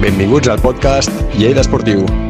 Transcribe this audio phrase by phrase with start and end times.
[0.00, 2.29] Benvinguts al podcast Lleida Esportiu.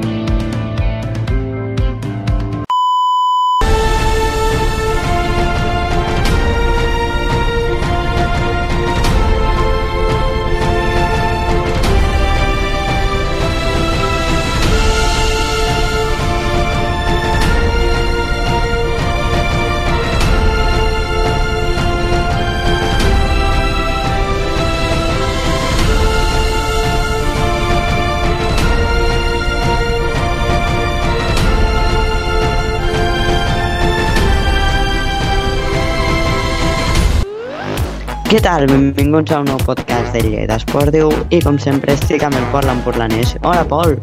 [38.31, 38.69] Què tal?
[38.71, 42.69] Benvinguts a un nou podcast de Lleida Esportiu i com sempre estic amb el Pol
[42.71, 43.35] Empurlanès.
[43.43, 43.97] Hola Pol,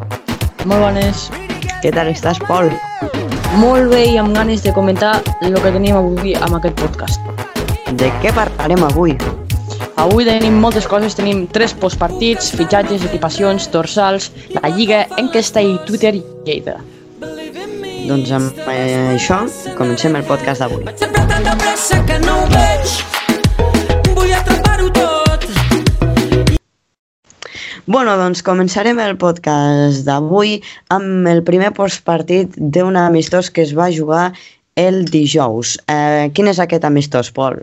[0.67, 1.29] Molt bones.
[1.83, 2.67] què tal estàs Pol?
[3.61, 7.21] Molt bé i amb ganes de comentar el que tenim avui amb aquest podcast.
[7.95, 9.15] De què parlarem avui?
[9.95, 16.17] Avui tenim moltes coses, tenim tres postpartits, fitxatges, equipacions, dorsals, la Lliga, enquesta i Twitter
[16.19, 16.81] i Lleida.
[18.07, 19.45] Doncs amb eh, això
[19.79, 20.83] comencem el podcast d'avui.
[20.99, 23.06] Sempre tanta pressa que no ho veig.
[27.87, 30.57] Bueno, doncs començarem el podcast d'avui
[30.91, 34.33] amb el primer postpartit d'un amistós que es va jugar
[34.75, 35.77] el dijous.
[35.87, 37.61] Eh, quin és aquest amistós, Pol?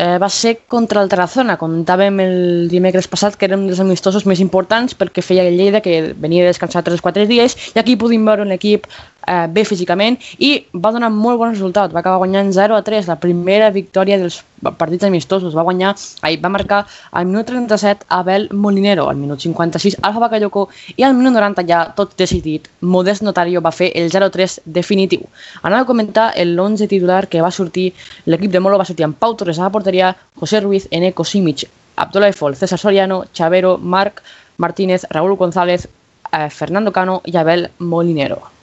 [0.00, 2.38] Eh, va ser contra el Tarazona, comentàvem el
[2.72, 6.46] dimecres passat que era un dels amistosos més importants perquè feia el Lleida que venia
[6.46, 8.88] de descansar 3 o 4 dies i aquí podíem veure un equip
[9.26, 13.08] eh, bé físicament i va donar molt bon resultat, va acabar guanyant 0 a 3,
[13.08, 14.42] la primera victòria dels
[14.78, 19.98] partits amistosos, va guanyar, ai, va marcar al minut 37 Abel Molinero, al minut 56
[20.02, 24.60] Alfa Bacallocó i al minut 90 ja tot decidit, Modest Notario va fer el 0-3
[24.64, 25.26] definitiu.
[25.62, 27.92] Anava a comentar el 11 titular que va sortir,
[28.26, 31.68] l'equip de Molo va sortir amb Pau Torres a la porteria, José Ruiz, Eneco Simic,
[31.96, 34.22] Abdullah Fol, César Soriano, Chavero, Marc
[34.56, 35.88] Martínez, Raúl González,
[36.32, 38.53] eh, Fernando Cano i Abel Molinero.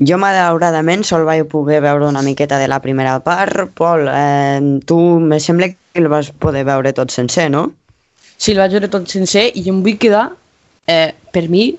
[0.00, 3.68] Jo, malauradament, sol vaig poder veure una miqueta de la primera part.
[3.76, 7.66] Pol, eh, tu me sembla que el vas poder veure tot sencer, no?
[8.38, 10.30] Sí, el vaig veure tot sencer i em vull quedar,
[10.88, 11.74] eh, per mi,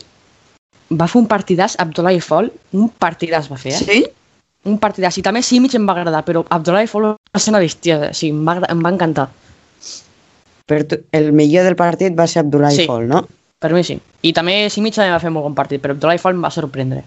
[0.91, 3.80] va fer un partidàs Abdullah Fol, un partidàs va fer, eh?
[3.81, 4.03] Sí?
[4.69, 5.18] Un partidàs.
[5.18, 8.44] I també Simic em va agradar, però Abdullah Fol va ser una bestiesa, sí, em
[8.46, 9.31] va, em va encantar.
[10.69, 12.85] Per tu, el millor del partit va ser Abdullah Sí.
[12.85, 13.25] Fol, no?
[13.62, 13.97] Per mi sí.
[14.22, 17.01] I també Simic també va fer molt bon partit, però Abdullah Fol em va sorprendre.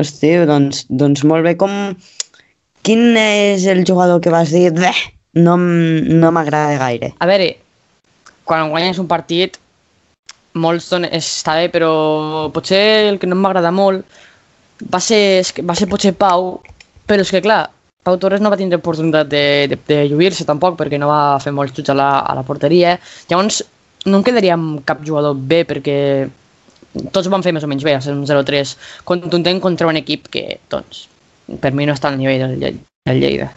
[0.00, 1.54] Hosti, doncs, doncs molt bé.
[1.60, 1.94] Com...
[2.84, 4.68] Quin és el jugador que vas dir?
[4.76, 4.96] Beh,
[5.40, 7.14] no, no m'agrada gaire.
[7.18, 7.54] A veure,
[8.44, 9.56] quan guanyes un partit,
[10.54, 11.92] molts donen, està bé, però
[12.54, 14.04] potser el que no m'agrada molt
[14.92, 16.58] va ser, va ser potser Pau,
[17.08, 17.62] però és que clar,
[18.04, 21.54] Pau Torres no va tindre oportunitat de, de, de lluir-se tampoc perquè no va fer
[21.56, 22.98] molts xuts a la, a la porteria.
[23.30, 23.62] Llavors,
[24.04, 25.96] no em quedaria amb cap jugador bé perquè
[27.12, 28.76] tots van fer més o menys bé, a ser un 0-3
[29.08, 31.06] contundent contra un equip que, doncs,
[31.60, 32.76] per mi no està al nivell del, Lle-
[33.10, 33.50] del Lleida.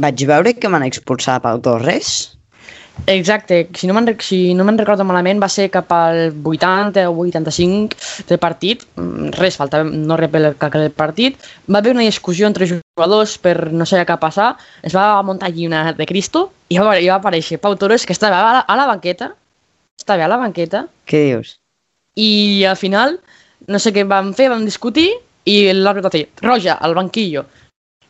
[0.00, 2.36] Vaig veure que van expulsar Pau Torres.
[3.08, 7.14] Exacte, si no me'n si no me'n recordo malament va ser cap al 80 o
[7.24, 7.96] 85
[8.28, 11.38] del partit, Mm, res, faltava no rep el partit,
[11.70, 15.66] va haver una discussió entre jugadors per no saber què passar, es va muntar allí
[15.66, 18.76] una de Cristo i va, i va aparèixer Pau Torres que estava a la, a
[18.76, 19.34] la banqueta,
[19.98, 21.56] estava a la banqueta Què dius?
[22.16, 23.18] I al final
[23.68, 25.10] no sé què vam fer, vam discutir
[25.44, 27.44] i l'àrbitre va dir, roja, al banquillo.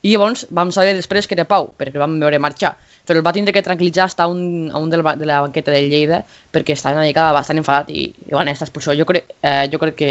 [0.02, 2.72] I llavors vam saber després que era Pau, perquè vam veure marxar.
[3.04, 5.90] Però el va tindre que tranquil·litzar hasta un, a un del, de la banqueta del
[5.90, 6.22] Lleida
[6.52, 8.94] perquè estava una mica bastant enfadat i, i bueno, aquesta expulsió.
[8.96, 10.10] Jo crec, eh, jo crec que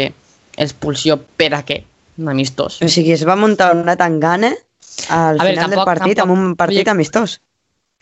[0.56, 1.80] expulsió per a què?
[2.20, 2.80] Un amistós.
[2.84, 4.52] O sigui, es va muntar una tangana
[5.08, 7.40] al A veure, final del tampoc- partit tampoc- amb un partit vull- amistós.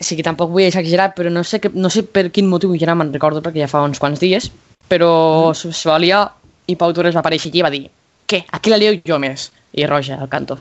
[0.00, 2.86] Sí que tampoc vull exagerar, però no sé, que, no sé per quin motiu, ja
[2.90, 4.50] no me'n recordo perquè ja fa uns quants dies,
[4.88, 5.12] però
[5.52, 5.76] mm.
[5.76, 6.24] se va liar
[6.68, 7.86] i Pau Torres va aparèixer aquí i va dir
[8.28, 8.42] què?
[8.52, 9.48] Aquí la lieu jo més.
[9.72, 10.58] I roja al canto.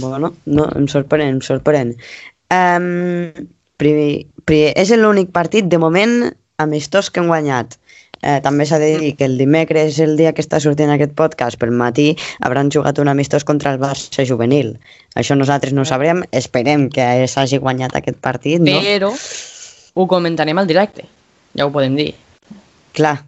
[0.00, 1.94] Bueno, no, em sorprèn, em sorprèn.
[2.52, 3.30] Um,
[3.80, 6.30] primer, primer, és l'únic partit, de moment,
[6.64, 7.76] amistós que hem guanyat.
[8.24, 11.58] Eh, també s'ha de dir que el dimecres, el dia que està sortint aquest podcast,
[11.60, 12.14] pel matí,
[12.46, 14.78] hauran jugat un amistós contra el Barça juvenil.
[15.20, 18.80] Això nosaltres no ho sabrem, esperem que s'hagi guanyat aquest partit, no?
[18.80, 21.04] Però ho comentarem al directe.
[21.52, 22.14] Ja ho podem dir.
[22.94, 23.18] Clar.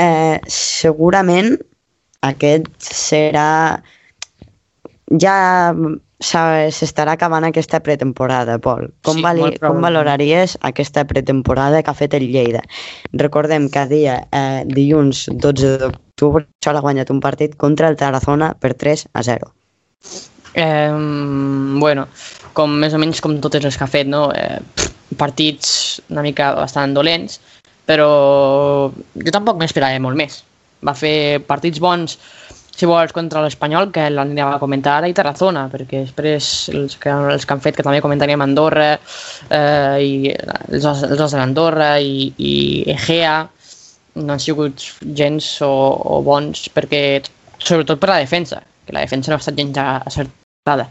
[0.00, 1.56] Eh, segurament
[2.26, 3.48] aquest serà...
[5.22, 5.36] Ja
[6.16, 8.88] s'estarà acabant aquesta pretemporada, Pol.
[9.04, 12.62] Com, Sí, vali, com valoraries aquesta pretemporada que ha fet el Lleida?
[13.12, 18.00] Recordem que a dia eh, dilluns 12 d'octubre sol ha guanyat un partit contra el
[18.00, 19.52] Tarazona per 3 a 0.
[20.56, 20.96] Eh,
[21.78, 22.08] bueno,
[22.56, 24.30] com més o menys com totes les que ha fet, no?
[24.32, 24.58] Eh,
[25.20, 27.38] partits una mica bastant dolents,
[27.86, 28.10] però
[28.90, 30.42] jo tampoc m'esperava molt més.
[30.84, 32.18] Va fer partits bons,
[32.76, 37.12] si vols, contra l'Espanyol, que l'anirem a comentar ara, i Tarazona, perquè després els que,
[37.32, 38.90] els que han fet, que també comentaríem Andorra,
[39.48, 42.52] eh, i els, els de l'Andorra i, i
[42.92, 43.38] Egea,
[44.20, 44.84] no han sigut
[45.16, 47.02] gens o, o bons, perquè,
[47.56, 50.90] sobretot per la defensa, que la defensa no ha estat gens acertada.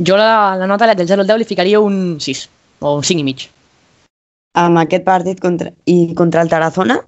[0.00, 2.46] Jo la, la nota del 0 al 10 li ficaria un 6,
[2.80, 3.50] o un 5 i mig.
[4.58, 5.72] Amb aquest partit contra...
[5.88, 7.00] i contra el Tarazona,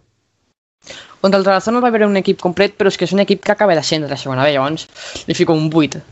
[1.24, 3.52] Contra el Tarazona va haver un equip complet, però és que és un equip que
[3.54, 4.82] acaba d'ascendre a la segona B, llavors
[5.24, 6.02] li fico un 8.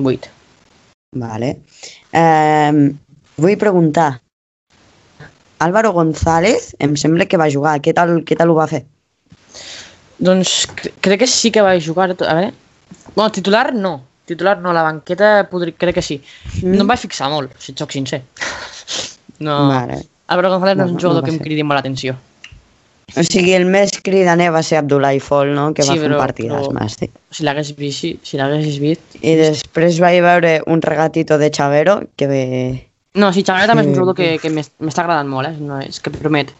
[0.00, 0.32] Un 8.
[1.22, 1.50] Vale.
[2.10, 2.72] Eh,
[3.36, 4.08] vull preguntar.
[5.62, 7.76] Álvaro González, em sembla que va jugar.
[7.84, 8.82] Què tal, què tal ho va fer?
[10.18, 12.10] Doncs cre crec que sí que va jugar...
[12.10, 12.50] A veure...
[13.14, 14.00] Bueno, titular no.
[14.26, 15.76] Titular no, a la banqueta podri...
[15.78, 16.18] crec que sí.
[16.64, 16.74] Mm.
[16.74, 18.24] No em vaig fixar molt, si et soc sincer.
[19.42, 19.56] No.
[19.66, 19.96] Vale.
[20.32, 22.16] Álvaro González no, és No, un jugador no va que em cridi molt l'atenció.
[23.14, 25.66] O sigui, el més cridaner va ser Abdullah Fall, no?
[25.76, 27.10] Que va Sí, fer però- un partidàs però- màstic.
[27.30, 29.18] Si l'hagués vist, sí, si l'haguessis vist...
[29.20, 32.42] I després vaig veure un regatito de Chavero que ve...
[33.14, 33.98] No, sí, Xavier també és un Sí.
[34.00, 35.56] jugador que, que m'es- m'està agradant molt, eh?
[35.60, 36.54] No, és que promet.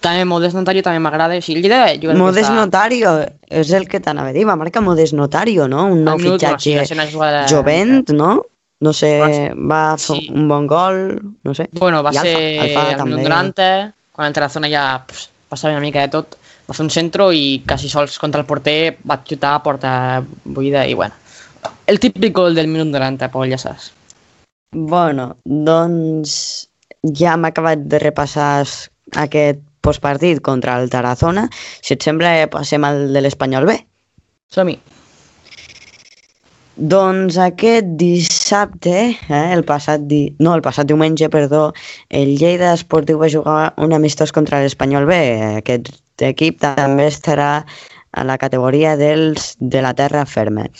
[0.00, 1.34] També Modest Notario també m'agrada.
[1.36, 3.10] O sigui, jo Modest està- Notario,
[3.50, 5.88] és el que t'anava a dir, va marcar Modest Notario, no?
[5.90, 8.44] Un nou no, sí, fitxatge va jugada- jovent, no?
[8.80, 10.28] No sé, va fer Sí.
[10.32, 11.68] un bon gol, no sé.
[11.72, 15.28] Bueno, va I ser Alfa, Alfa minut 90, quan entra a la zona ja pues,
[15.48, 16.36] passava una mica de tot.
[16.68, 20.86] Va fer un centro i quasi sols contra el porter va xutar a porta buida
[20.86, 21.14] i bueno.
[21.86, 23.92] El típic gol del minut 90, Pol, ja saps.
[24.72, 26.68] Bueno, doncs
[27.02, 28.64] ja hem acabat de repassar
[29.16, 31.48] aquest postpartit contra el Tarazona.
[31.82, 33.76] Si et sembla, passem al de l'Espanyol B.
[34.52, 34.78] Som-hi.
[36.80, 40.22] Doncs aquest dissabte, eh, el passat di...
[40.40, 41.74] no, el passat diumenge, perdó,
[42.08, 45.18] el Lleida Esportiu va jugar un amistós contra l'Espanyol B.
[45.58, 45.90] Aquest
[46.24, 47.50] equip també estarà
[48.16, 50.70] a la categoria dels de la terra ferma.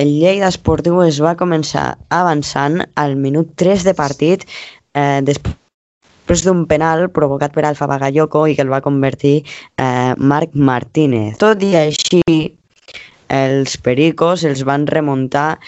[0.00, 4.48] El Lleida Esportiu es va començar avançant al minut 3 de partit
[4.96, 10.56] eh, després d'un penal provocat per Alfa Bagayoko i que el va convertir eh, Marc
[10.56, 11.36] Martínez.
[11.36, 12.24] Tot i així,
[13.28, 15.58] els Pericos els van remuntar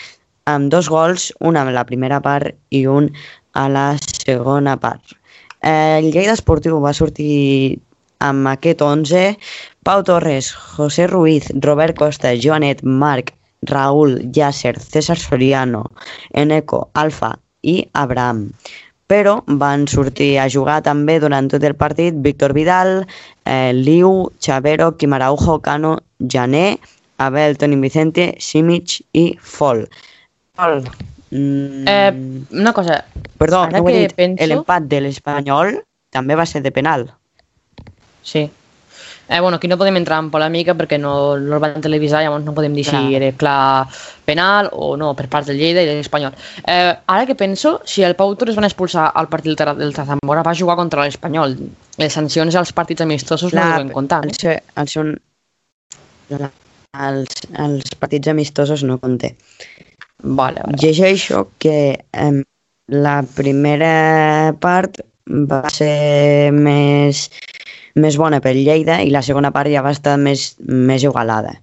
[0.46, 3.10] amb dos gols, un a la primera part i un
[3.54, 5.16] a la segona part.
[5.66, 7.78] El Lleida Esportiu va sortir
[8.22, 9.36] amb aquest 11,
[9.82, 13.32] Pau Torres, José Ruiz, Robert Costa, Joanet, Marc,
[13.62, 15.90] Raúl, Yasser, César Soriano,
[16.32, 18.50] Eneco, Alfa i Abraham.
[19.06, 23.06] Però van sortir a jugar també durant tot el partit Víctor Vidal,
[23.44, 26.78] eh, Liu, Chavero, Quimaraujo, Cano, Jané,
[27.18, 29.88] Abel, Toni Vicente, Simic i Fol.
[30.54, 30.82] Fol.
[31.30, 32.12] Mm, Eh,
[32.52, 33.04] una cosa,
[33.36, 34.12] perdó, ara no ho he que dit.
[34.14, 37.10] penso- L'empat de l'Espanyol també va ser de penal.
[38.22, 38.50] sí.
[39.28, 42.44] Eh, bueno, aquí no podem entrar en polèmica perquè no, no el van televisar, llavors
[42.44, 43.02] no podem dir Clar.
[43.02, 43.88] si era clar
[44.24, 46.32] penal o no per part del Lleida i de l'Espanyol.
[46.64, 50.54] Eh, ara que penso, si el Pau Torres van expulsar al partit del, Zamora va
[50.54, 51.56] jugar contra l'Espanyol.
[51.98, 54.24] Les sancions als partits amistosos no ho deuen comptar.
[54.24, 55.02] el seu, el seu,
[56.96, 57.28] la- els,
[57.58, 59.36] els partits amistosos no conté.
[60.22, 60.78] Vale, vale.
[60.80, 62.42] Llegeixo que em,
[62.88, 67.30] la primera part va ser més,
[67.94, 71.60] més bona pel Lleida i la segona part ja va estar més, més igualada.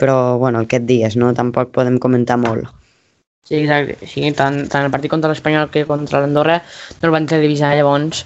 [0.00, 1.34] Però, bueno, el que et digues, no?
[1.34, 2.68] Tampoc podem comentar molt.
[3.44, 4.06] Sí, exacte.
[4.06, 6.60] Sí, tant, tant el partit contra l'Espanyol que contra l'Andorra
[7.00, 8.24] no el van televisar, llavors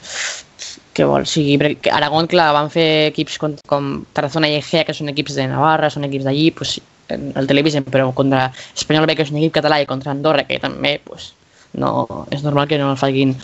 [0.95, 1.27] què vol?
[1.27, 5.37] Sí, perquè Aragón, clar, van fer equips com, com Tarazona i Egea, que són equips
[5.39, 6.77] de Navarra, són equips d'allí, pues,
[7.11, 10.61] el televisen, però contra Espanyol B, que és un equip català, i contra Andorra, que
[10.63, 11.33] també pues,
[11.75, 13.35] no, és normal que no el facin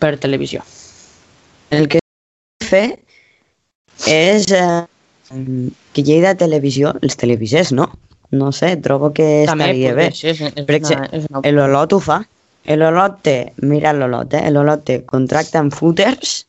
[0.00, 0.62] per televisió.
[1.70, 2.00] El que
[2.66, 2.86] fer
[4.08, 4.86] és eh,
[5.94, 7.90] que Lleida Televisió els televisés, no?
[8.30, 10.10] No sé, trobo que També estaria bé.
[10.14, 11.42] ser, és, és, Per una, exemple, és una...
[11.50, 12.20] L'Olot ho fa.
[12.70, 13.36] L'Olot té,
[13.66, 14.44] mira l'Olot, eh?
[14.54, 16.44] L'Olot té contracte amb footers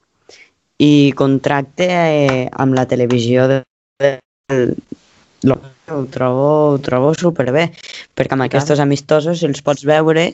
[0.81, 3.61] i contracte eh, amb la televisió de,
[4.01, 4.15] de,
[4.49, 5.55] de
[5.91, 7.67] ho trobo, ho trobo superbé,
[8.15, 10.29] perquè amb aquests amistosos els pots veure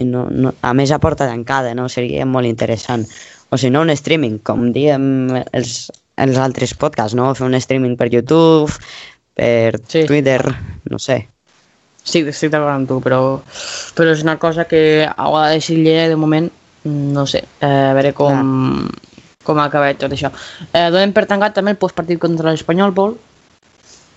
[0.00, 1.88] i no, no, a més a porta tancada, no?
[1.92, 3.04] Seria molt interessant.
[3.52, 5.04] O si no, un streaming, com diem
[5.52, 5.90] els,
[6.22, 7.32] els altres podcasts, no?
[7.36, 8.72] Fer un streaming per YouTube,
[9.36, 10.06] per Sí.
[10.08, 10.40] Twitter,
[10.88, 11.26] no sé.
[12.02, 13.20] Sí, estic d'acord amb tu, però,
[13.94, 15.06] però és una cosa que
[15.52, 16.48] decidir Lleida de moment,
[16.84, 18.88] no sé, eh, a veure com,
[19.42, 20.30] com ha acabat tot això.
[20.72, 23.16] Eh, donem per tancat també el postpartit contra l'Espanyol, Pol?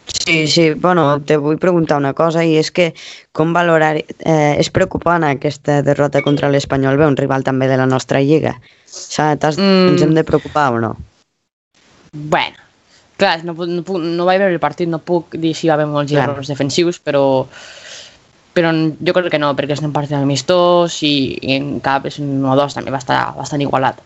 [0.06, 2.92] Sí, sí, bueno, te vull preguntar una cosa i és que
[3.34, 3.96] com valorar...
[3.98, 8.56] Eh, és preocupant aquesta derrota contra l'Espanyol, bé, un rival també de la nostra lliga.
[8.58, 9.90] O sigui, t'has- Mm.
[9.94, 10.96] ens hem de preocupar o no?
[12.14, 12.56] Bueno,
[13.18, 15.74] clar, no, no, puc, no vaig veure el partit, no puc dir si hi va
[15.76, 16.30] haver molts Clar.
[16.30, 17.46] errors defensius, però,
[18.56, 22.20] però jo crec que no, perquè és un partit amistós i, i en cap és
[22.24, 24.00] un 1-2 també va estar bastant igualat.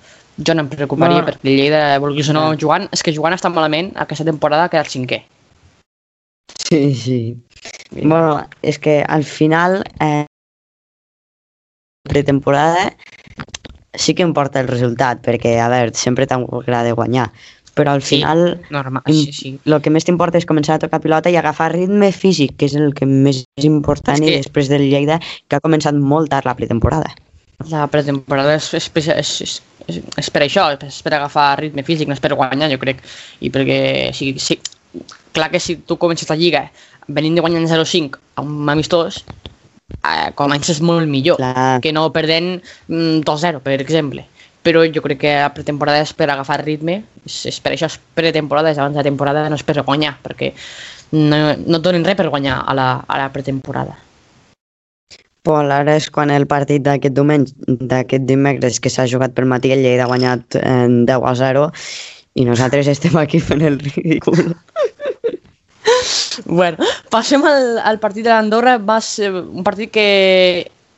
[0.46, 1.26] Jo no em preocuparia No.
[1.28, 2.60] perquè el Lleida, vulguis o no, Clar.
[2.62, 5.24] jugant, és que jugant està malament aquesta temporada ha quedat cinquè.
[6.70, 7.38] Sí, sí.
[7.92, 10.26] Bueno, és que al final, eh,
[12.04, 12.96] pretemporada,
[13.94, 17.32] sí que importa el resultat, perquè, a veure, sempre t'agrada guanyar,
[17.76, 18.18] però al Sí.
[18.18, 19.60] final Normal, Im- sí, sí.
[19.66, 22.76] el que més t'importa és començar a tocar pilota i agafar ritme físic, que és
[22.76, 26.30] el que més és important És i que- després del Lleida, que ha començat molt
[26.30, 27.14] tard la pretemporada.
[27.70, 32.10] La pretemporada és, és, és, és, és, és per això, és per agafar ritme físic,
[32.10, 33.02] no és per guanyar, jo crec.
[33.40, 33.80] I perquè,
[34.16, 34.60] sí, sí,
[35.32, 36.68] clar que si tu comences la lliga
[37.08, 39.24] venint de guanyar 0-5 a un amistós,
[40.04, 41.80] eh, comences molt millor Clar.
[41.82, 44.26] que no perdent mm, 2-0, per exemple.
[44.64, 47.98] Però jo crec que la pretemporada és per agafar ritme, és, és per això és
[48.16, 50.52] pretemporada, és abans de temporada, no és per guanyar, perquè
[51.16, 53.96] no, no et donen res per guanyar a la, a la pretemporada.
[55.48, 59.84] Pol, ara és quan el partit d'aquest d'aquest dimecres que s'ha jugat pel matí, el
[59.86, 61.68] Lleida ha guanyat eh, 10 a 0
[62.36, 64.50] i nosaltres estem aquí fent el ridícul.
[66.46, 68.78] Bueno, passem al, al partit de l'Andorra.
[68.80, 70.06] Va ser un partit que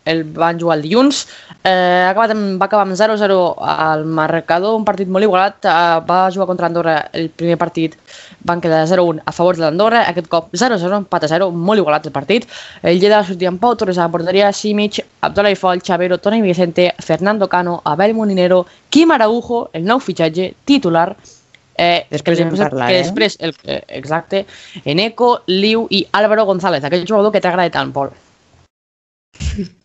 [0.06, 1.28] el van jugar el dilluns.
[1.64, 1.70] Eh,
[2.08, 5.66] ha acabat amb, va acabar amb 0-0 al marcador, un partit molt igualat.
[5.66, 7.98] Eh, va jugar contra l'Andorra el primer partit,
[8.44, 10.06] van quedar 0-1 a favor de l'Andorra.
[10.10, 12.48] Aquest cop 0-0, empat a 0, molt igualat el partit.
[12.82, 16.42] El Lleida va sortir amb Pau Torres a la porteria, Simic, Abdoulaye Foll, Chavero, Toni
[16.42, 21.16] Vicente, Fernando Cano, Abel Molinero, Quim Araujo, el nou fitxatge titular,
[21.82, 22.90] Eh, Després que parlarem.
[22.90, 24.46] que després el, eh, exacte,
[24.86, 28.12] Eneco, Liu i Álvaro González, aquell jugador que t'agrada tant, Pol.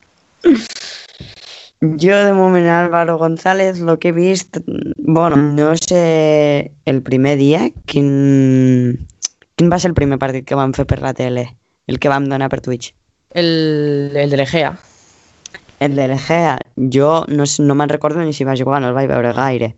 [1.81, 4.57] Jo, de moment, Álvaro González, el que he vist,
[4.97, 9.07] bueno, no sé el primer dia, quin,
[9.57, 11.51] quin va ser el primer partit que vam fer per la tele,
[11.87, 12.95] el que vam donar per Twitch.
[13.37, 14.73] El, el de l'Egea.
[15.85, 16.57] El de l'Egea,
[16.97, 19.75] jo no, no me'n recordo ni si va jugar, no el vaig veure gaire.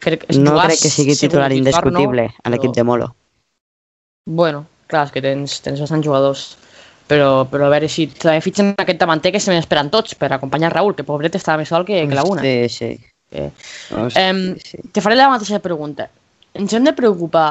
[0.00, 3.10] Crec, No crec que sigui titular no, indiscutible a l'equip però- de Molo.
[4.30, 6.46] Bueno, clar, és que tens, tens bastants jugadors.
[7.10, 10.70] Però, però a veure si també fitxen aquest davanter que se m'esperen tots per acompanyar
[10.70, 12.44] Raúl, que pobret estava més sol que, que la una.
[12.44, 12.92] Sí, sí.
[13.30, 14.78] Em, sí.
[14.94, 16.06] te faré la mateixa pregunta.
[16.54, 17.48] Ens hem de preocupar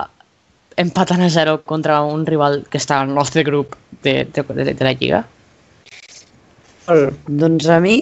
[0.79, 4.87] empatant a zero contra un rival que està al nostre grup de, de, de, de
[4.87, 5.25] la Lliga?
[7.27, 7.99] Doncs a mi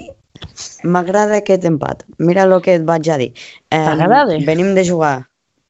[0.86, 2.06] m'agrada aquest empat.
[2.22, 3.32] Mira el que et vaig a dir.
[3.72, 4.38] Eh, T'agrada?
[4.46, 5.16] Venim de jugar...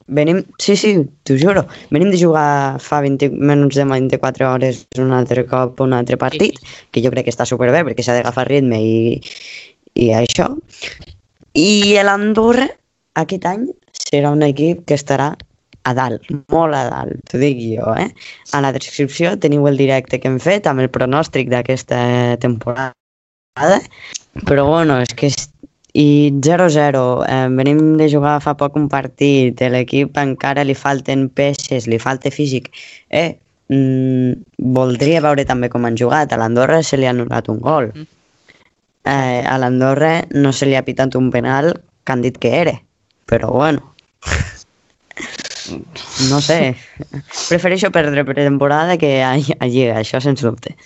[0.08, 0.44] Venim...
[0.64, 0.94] Sí, sí,
[1.28, 1.66] t'ho juro.
[1.92, 6.60] Venim de jugar fa 20, menys de 24 hores un altre cop un altre partit,
[6.92, 9.20] que jo crec que està superbé perquè s'ha d'agafar ritme i,
[10.00, 10.50] i això.
[11.58, 12.70] I l'Andorra
[13.20, 15.32] aquest any serà un equip que estarà
[15.88, 18.10] a dalt, molt a dalt, t'ho dic jo, eh?
[18.54, 22.00] A la descripció teniu el directe que hem fet amb el pronòstic d'aquesta
[22.44, 23.80] temporada,
[24.46, 25.32] però bueno, és que.
[25.98, 31.88] I 0-0, eh, venim de jugar fa poc un partit, l'equip encara li falten peces,
[31.90, 32.70] li falta físic.
[33.10, 33.40] Eh,
[33.74, 37.90] mm, voldria veure també com han jugat, a l'Andorra se li ha anul·lat un gol.
[37.96, 38.08] Mm.
[39.08, 41.74] Eh, a l'Andorra no se li ha pitat un penal
[42.04, 42.78] que han dit que era,
[43.26, 43.94] però bueno.
[46.30, 46.78] No sé,
[47.50, 50.78] prefereixo perdre per temporada que a, a Lliga, això sens dubte.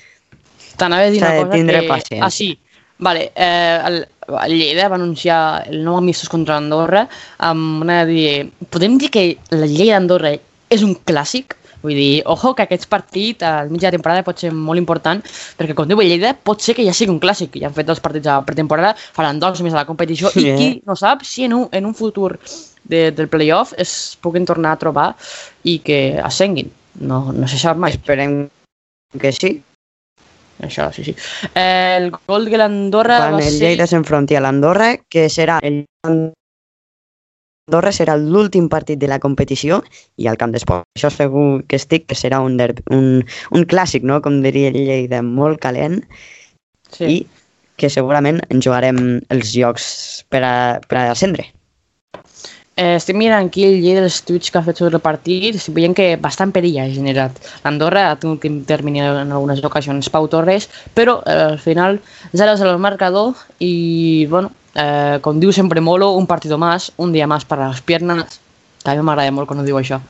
[0.79, 1.89] T'anava a dir una cosa tindre que...
[1.91, 2.25] paciència.
[2.25, 2.55] Ah, sí.
[2.97, 7.07] Vale, eh, el, el Lleida va anunciar el nou amistós contra Andorra
[7.39, 8.51] amb una dir...
[8.69, 10.35] Podem dir que la Lleida d'Andorra
[10.71, 11.57] és un clàssic?
[11.81, 15.23] Vull dir, ojo que aquest partit al mig de temporada pot ser molt important
[15.57, 17.57] perquè com diu el Lleida pot ser que ja sigui un clàssic.
[17.57, 20.57] Ja han fet dos partits a pretemporada, faran dos més a la competició i Yeah.
[20.57, 22.37] qui no sap si en un, en un futur
[22.83, 25.09] de, del playoff es puguin tornar a trobar
[25.63, 26.69] i que ascenguin.
[26.99, 27.93] No, no se sap mai.
[27.97, 28.49] Esperem
[29.17, 29.61] que sí.
[30.61, 31.15] Això, sí, sí.
[31.57, 33.57] El gol de l'Andorra va el ser...
[33.63, 35.83] Lleida s'enfronti a l'Andorra, que serà el
[37.69, 39.79] Andorra serà l'últim partit de la competició
[40.19, 40.83] i al camp d'esport.
[40.97, 43.21] Això segur que estic, que serà un, derbi, un,
[43.55, 44.19] un clàssic, no?
[44.25, 46.01] com diria el Lleida, molt calent
[46.91, 47.05] Sí.
[47.07, 47.17] i
[47.79, 48.97] que segurament en jugarem
[49.31, 49.85] els jocs
[50.29, 50.55] per a,
[50.91, 51.45] per a ascendre.
[52.81, 55.73] Eh, estic mirant aquí el llei dels tuits que ha fet sobre el partit i
[55.75, 57.35] veient que bastant perill ha generat.
[57.65, 60.65] L'Andorra ha tingut que intervenir en algunes ocasions Pau Torres,
[60.97, 61.99] però eh, al final
[62.33, 67.27] 0-0 el marcador i, bueno, eh, com diu sempre Molo, un partido más, un dia
[67.27, 68.39] más para las piernas.
[68.81, 70.01] També m'agrada molt quan ho diu això.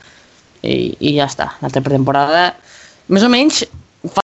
[0.64, 1.52] I, I ja està.
[1.60, 2.54] La pretemporada
[3.12, 3.66] Més o menys
[4.08, 4.22] fa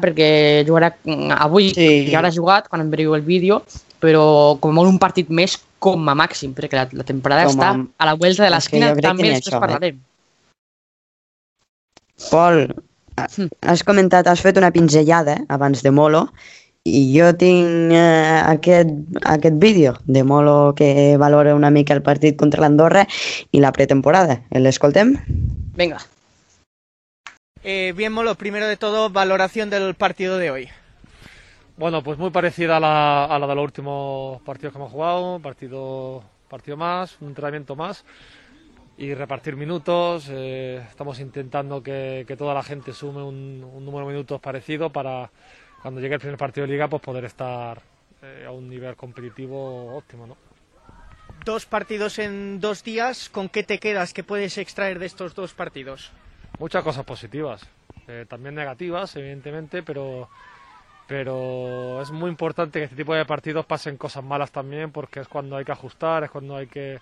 [0.00, 0.28] perquè
[0.64, 2.06] jugarà mm, avui Sí.
[2.08, 3.58] ja haurà jugat quan em veieu el vídeo,
[4.02, 7.60] però com a molt un partit més com a màxim, perquè la, la temporada Com
[7.60, 9.60] a- està a la vuelta de l'esquina, també després això, eh?
[9.62, 10.00] parlarem.
[12.30, 12.66] Pol,
[13.12, 13.48] Hm.
[13.68, 16.22] has comentat, has fet una pinzellada abans de Molo
[16.88, 18.88] i jo tinc eh, aquest,
[19.28, 23.04] aquest vídeo de Molo que valora una mica el partit contra l'Andorra
[23.52, 24.40] i la pretemporada.
[24.50, 25.12] L'escoltem?
[25.76, 26.00] Vinga.
[27.62, 30.68] Eh, bien, Molo, primero de todo, valoración del partido de hoy.
[31.76, 35.40] Bueno, pues muy parecida a la, a la de los últimos partidos que hemos jugado,
[35.40, 38.04] partido, partido más, un entrenamiento más
[38.98, 40.28] y repartir minutos.
[40.30, 44.92] eh, estamos intentando que, que toda la gente sume un, un número de minutos parecido
[44.92, 45.30] para
[45.80, 47.80] cuando llegue el primer partido de liga pues poder estar
[48.22, 50.36] eh, a un nivel competitivo óptimo, ¿no?
[51.44, 54.12] Dos partidos en dos días, ¿con qué te quedas?
[54.12, 56.12] ¿Qué puedes extraer de estos dos partidos?
[56.58, 57.66] muchas cosas positivas,
[58.06, 60.28] eh, también negativas, evidentemente, pero,
[61.12, 65.28] pero es muy importante que este tipo de partidos pasen cosas malas también, porque es
[65.28, 67.00] cuando hay que ajustar, es cuando hay que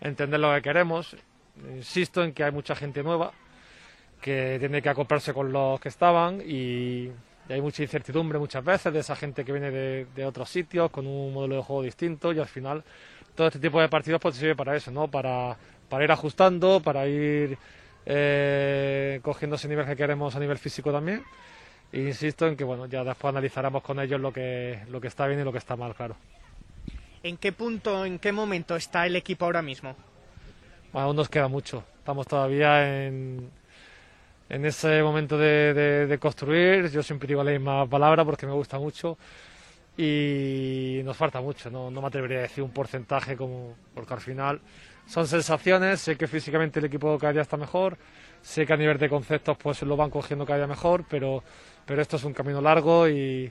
[0.00, 1.16] entender lo que queremos.
[1.74, 3.32] Insisto en que hay mucha gente nueva
[4.20, 7.10] que tiene que acoplarse con los que estaban y,
[7.48, 11.08] hay mucha incertidumbre muchas veces de esa gente que viene de, de otros sitios con
[11.08, 12.84] un modelo de juego distinto y al final
[13.34, 15.08] todo este tipo de partidos pues sirve para eso, ¿no?
[15.08, 15.56] Para,
[15.88, 17.58] para ir ajustando, para ir
[18.06, 21.24] eh, cogiendo ese nivel que queremos a nivel físico también.
[21.92, 25.26] E insisto en que bueno, ya después analizaremos con ellos lo que, lo que está
[25.26, 26.16] bien y lo que está mal, claro.
[27.22, 29.96] ¿En qué punto, en qué momento está el equipo ahora mismo?
[30.92, 31.84] Bueno, aún nos queda mucho.
[31.98, 33.52] Estamos todavía en,
[34.48, 36.90] en ese momento de, de- de construir.
[36.90, 39.18] Yo siempre digo la misma palabra porque me gusta mucho.
[39.96, 41.70] Y nos falta mucho.
[41.70, 44.60] No, no me atrevería a decir un porcentaje como, porque al final
[45.06, 46.00] son sensaciones.
[46.00, 47.98] Sé que físicamente el equipo cada día está mejor.
[48.42, 51.04] Sé que a nivel de conceptos pues lo van cogiendo cada día mejor.
[51.08, 51.42] Pero,
[51.90, 53.50] pero esto es un camino largo y,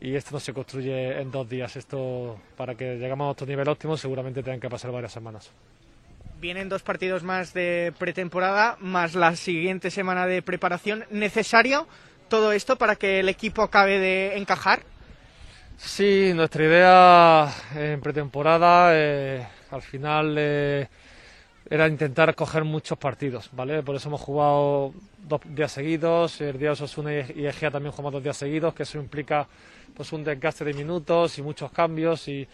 [0.00, 1.76] y esto no se construye en dos días.
[1.76, 5.50] Esto, para que lleguemos a otro nivel óptimo, seguramente tengan que pasar varias semanas.
[6.40, 11.04] Vienen dos partidos más de pretemporada, más la siguiente semana de preparación.
[11.10, 11.86] ¿Necesario
[12.30, 14.80] todo esto para que el equipo acabe de encajar?
[15.76, 20.88] Sí, nuestra idea en pretemporada eh, al final eh,
[21.70, 23.82] era intentar coger muchos partidos, ¿vale?
[23.82, 24.92] Por eso hemos jugado
[25.26, 28.82] dos días seguidos, el día de Osasuna y Egea también jugamos dos días seguidos, que
[28.82, 29.46] eso implica
[29.96, 32.46] pues un desgaste de minutos y muchos cambios y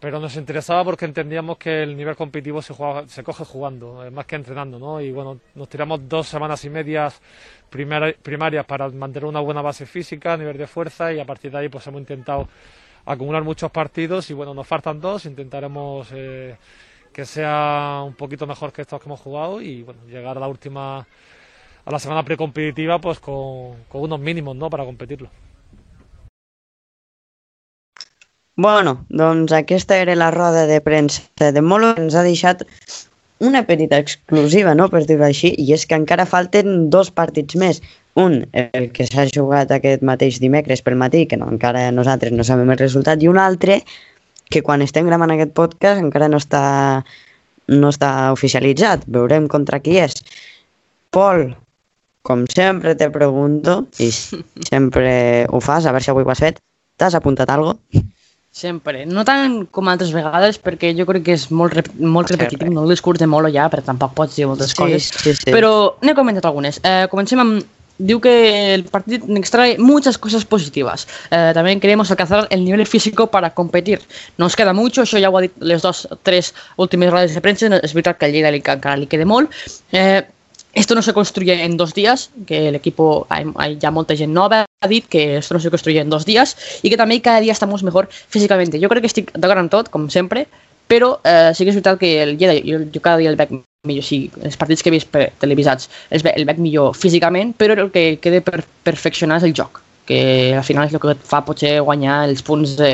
[0.00, 4.10] pero nos interesaba porque entendíamos que el nivel competitivo se, juega- se coge jugando, eh,
[4.10, 4.98] más que entrenando, ¿no?
[5.00, 7.20] Y bueno, nos tiramos dos semanas y medias
[7.68, 11.68] primarias para mantener una buena base física, nivel de fuerza, y a partir de ahí
[11.68, 12.48] pues hemos intentado
[13.04, 16.56] acumular muchos partidos y bueno, nos faltan dos, intentaremos eh,
[17.12, 20.48] que sea un poquito mejor que estos que hemos jugado y bueno, llegar a la
[20.48, 24.70] última, a la semana precompetitiva pues con, con unos mínimos, ¿no?
[24.70, 25.30] Para competirlo.
[28.56, 32.66] Bueno, doncs aquesta era la roda de premsa de Molo ens ha deixat
[33.40, 37.80] una petita exclusiva, no?, per dir-ho així, i és que encara falten dos partits més.
[38.20, 42.44] Un, el que s'ha jugat aquest mateix dimecres pel matí, que no, encara nosaltres no
[42.44, 43.80] sabem el resultat, i un altre
[44.50, 46.62] que quan estem gravant aquest podcast encara no està,
[47.70, 49.06] no està oficialitzat.
[49.06, 50.16] Veurem contra qui és.
[51.14, 51.52] Pol,
[52.26, 54.10] com sempre te pregunto, i
[54.70, 56.58] sempre ho fas, a veure si avui ho has fet,
[57.00, 58.06] t'has apuntat alguna cosa?
[58.50, 59.04] Sempre.
[59.06, 62.82] No tant com altres vegades, perquè jo crec que és molt, rep molt repetitiu, no
[62.82, 65.06] el discurs de Molo ja, però tampoc pots dir moltes Sí, coses.
[65.22, 65.52] sí, sí.
[65.54, 66.80] Pero n'he comentat algunes.
[66.82, 67.60] Eh, comencem amb...
[68.00, 71.06] Diu que el partido extrae muchas cosas positivas.
[71.30, 74.00] Eh, también queremos alcanzar el nivel físico para competir.
[74.38, 77.68] Nos queda mucho, això ja ho ha dit les dos, tres últimes rodes de premsa.
[77.84, 79.52] És veritat que al Lleida li, encara li queda molt.
[79.92, 80.24] Eh,
[80.72, 84.32] esto no se construye en dos días, que el equipo, hay, hay ya mucha gente
[84.32, 87.40] nova, ha dit que esto no se construye en dos días y que també cada
[87.40, 88.80] dia estamos mejor físicamente.
[88.80, 90.46] Jo crec que estic d'acord amb tot, com sempre,
[90.90, 93.52] però eh, sí que és veritat que el Lleida, jo, jo cada dia el veig
[93.86, 97.76] millor, sí, els partits que he vist televisats els ve, el veig millor físicament, però
[97.78, 99.78] el que queda per perfeccionar és el joc,
[100.10, 102.90] que al final és el que et fa potser guanyar els punts de,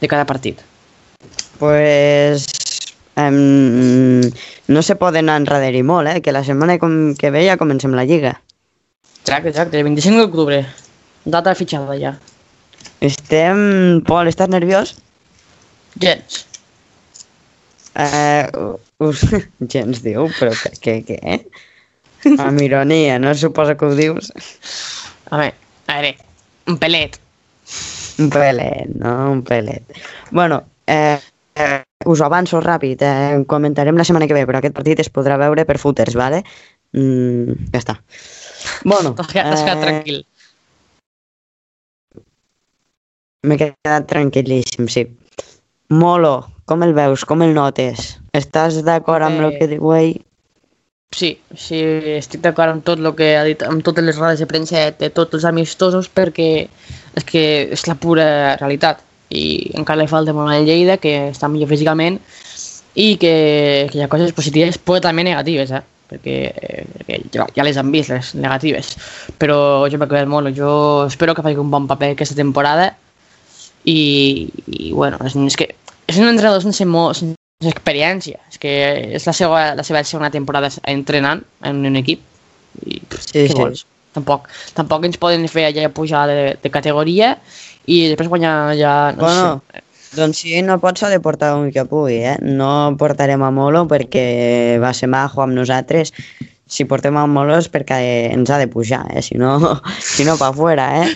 [0.00, 0.64] de cada partit.
[1.60, 2.48] Pues
[3.20, 4.24] em,
[4.72, 6.24] no se poden enrere molt, eh?
[6.24, 8.38] que la setmana com que ve ja comencem la lliga.
[9.20, 10.64] Exacte, exacte, el 25 d'octubre,
[11.28, 12.16] data fitxada ja.
[13.04, 14.00] Estem...
[14.08, 14.96] Pol, estàs nerviós?
[16.00, 16.46] Gens.
[17.96, 18.50] Eh,
[18.98, 19.24] us...
[19.72, 21.38] Gens diu, però què, què, què?
[22.42, 24.32] Amb ironia, no suposa que ho dius?
[25.30, 25.54] A veure,
[25.86, 26.12] a veure,
[26.68, 27.18] un pelet.
[28.20, 29.14] Un pelet, no?
[29.32, 29.96] Un pelet.
[30.30, 31.18] Bueno, eh,
[31.56, 35.38] eh, us avanço ràpid, eh, comentarem la setmana que ve, però aquest partit es podrà
[35.40, 36.42] veure per footers, vale?
[36.96, 37.98] Mm, ja està.
[38.84, 40.24] Bueno, t'has quedat eh, tranquil.
[43.46, 45.06] M'he quedat tranquil·líssim, sí.
[45.88, 47.24] Molo, com el veus?
[47.24, 48.16] Com el notes?
[48.34, 50.16] Estàs d'acord amb el Eh, que diu ell?
[51.14, 51.78] Sí, sí,
[52.18, 55.10] estic d'acord amb tot el que ha dit, amb totes les rodes de premsa de
[55.10, 56.66] tots els amistosos, perquè
[57.14, 59.04] és que és la pura realitat.
[59.30, 62.18] I encara li falta molt a Lleida, que està millor físicament,
[62.94, 65.82] i que, que hi ha coses positives, però també negatives, eh?
[66.10, 68.96] perquè, eh, perquè ja, ja les han vist, les negatives.
[69.38, 72.96] Però jo m'he quedat molt, jo espero que faci un bon paper aquesta temporada
[73.86, 75.70] i, i bueno, és, és que
[76.06, 78.72] és un entrenador sense, mo, sense experiència, és que
[79.18, 82.22] és la seva, la seva segona temporada entrenant en un equip
[82.84, 83.56] i Sí, què sí.
[83.56, 83.86] vols?
[84.16, 84.46] Tampoc,
[84.76, 87.34] tampoc ens poden fer allà pujar de, de categoria
[87.86, 89.82] i després guanyar ja, no Bueno, sé,
[90.16, 92.36] Doncs si no pot, s'ha de portar un que pugui, eh?
[92.40, 96.12] No portarem a Molo perquè va ser majo amb nosaltres.
[96.66, 97.98] Si portem a Molo és perquè
[98.30, 99.22] ens ha de pujar, eh?
[99.26, 99.58] Si no,
[100.14, 101.10] si no pa fora, eh?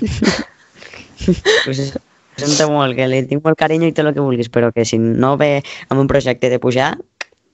[1.69, 2.10] Ho
[2.41, 4.99] sento molt, que li tinc molt carinyo i tot el que vulguis, però que si
[4.99, 6.97] no ve amb un projecte de pujar,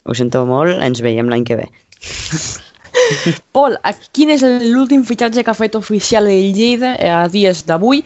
[0.06, 1.66] ho sento molt, ens veiem l'any que ve.
[3.52, 3.76] Pol,
[4.16, 8.00] quin és l'últim fitxatge que ha fet oficial el Lleida eh, a dies d'avui?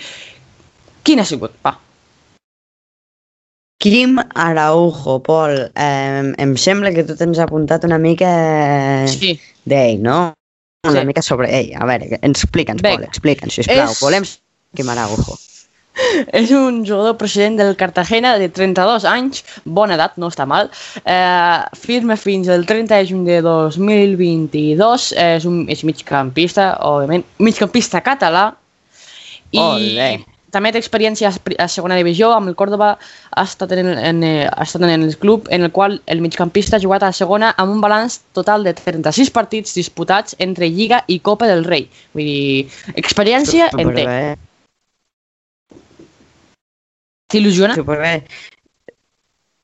[1.07, 1.53] Quin ha sigut?
[1.65, 1.77] Va.
[3.81, 9.39] Quim Araujo, Pol, eh, em sembla que tu tens apuntat una mica Sí.
[9.65, 10.35] d'ell, no?
[10.85, 11.07] Una Sí.
[11.07, 11.73] mica sobre ell.
[11.77, 13.91] A veure, explica'ns, Pol, explica'ns, sisplau.
[13.91, 14.25] És- Volem
[14.75, 15.39] Quim Araujo.
[16.33, 20.71] És un jugador procedent del Cartagena de 32 anys, bona edat, no està mal.
[21.05, 27.27] Eh, firma fins al 30 de juny de 2022, eh, és un és migcampista, òbviament,
[27.39, 28.51] migcampista català,
[29.51, 30.11] i Olé.
[30.55, 34.67] també té experiència a segona divisió, amb el Córdoba ha estat en, en, eh, ha
[34.67, 37.81] estat en el club en el qual el migcampista ha jugat a segona amb un
[37.83, 41.89] balanç total de 36 partits disputats entre Lliga i Copa del Rei.
[42.15, 44.07] Vull dir, experiència en té.
[47.31, 47.75] T'il·lusiona?
[47.79, 48.25] superbé.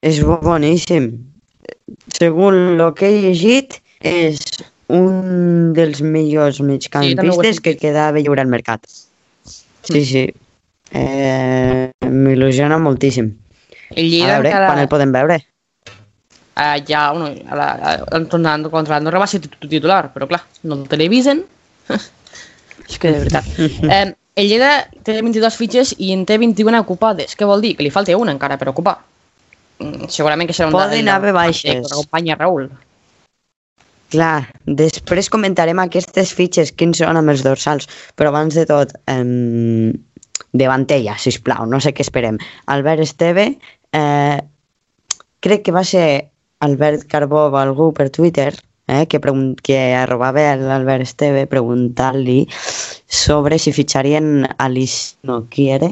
[0.07, 1.11] És bo- boníssim.
[2.15, 4.39] Segons el que he llegit, és
[4.93, 7.81] un dels millors migcampistes que sentit.
[7.81, 8.87] quedava lliure al mercat.
[9.87, 10.25] Sí, sí.
[10.93, 13.33] Eh, M'il·lusiona moltíssim.
[13.97, 14.67] El A veure, encara...
[14.71, 15.41] quan el podem veure?
[16.57, 20.43] eh, ja, bueno, a la, a, contra, contra l'Andorra va ser titu- titular, però clar,
[20.63, 21.45] no el televisen.
[22.89, 23.45] és que de veritat.
[23.91, 24.71] Eh, el Lleida
[25.05, 27.35] té 22 fitxes i en té 21 ocupades.
[27.37, 27.75] Què vol dir?
[27.77, 28.99] Que li falta una encara per ocupar.
[29.81, 31.89] Mm, Segurament que serà un Poden haver baixes.
[31.91, 32.69] Acompanya Raül.
[34.13, 34.47] Clar,
[34.79, 39.93] després comentarem aquestes fitxes, quins són amb els dorsals, però abans de tot, eh,
[40.53, 42.39] davantella, sisplau, no sé què esperem.
[42.67, 43.49] Albert Esteve,
[43.93, 44.39] eh,
[45.41, 48.53] crec que va ser Albert Carbó o algú per Twitter,
[48.89, 49.21] eh, que,
[49.63, 52.47] que arrobava l'Albert Esteve preguntant-li
[53.07, 55.17] sobre si fitxarien a l'Is...
[55.23, 55.91] no, qui era?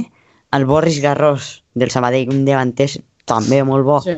[0.55, 2.89] El Boris Garros del Sabadell, un davanter
[3.27, 4.01] també molt bo.
[4.05, 4.15] Sí.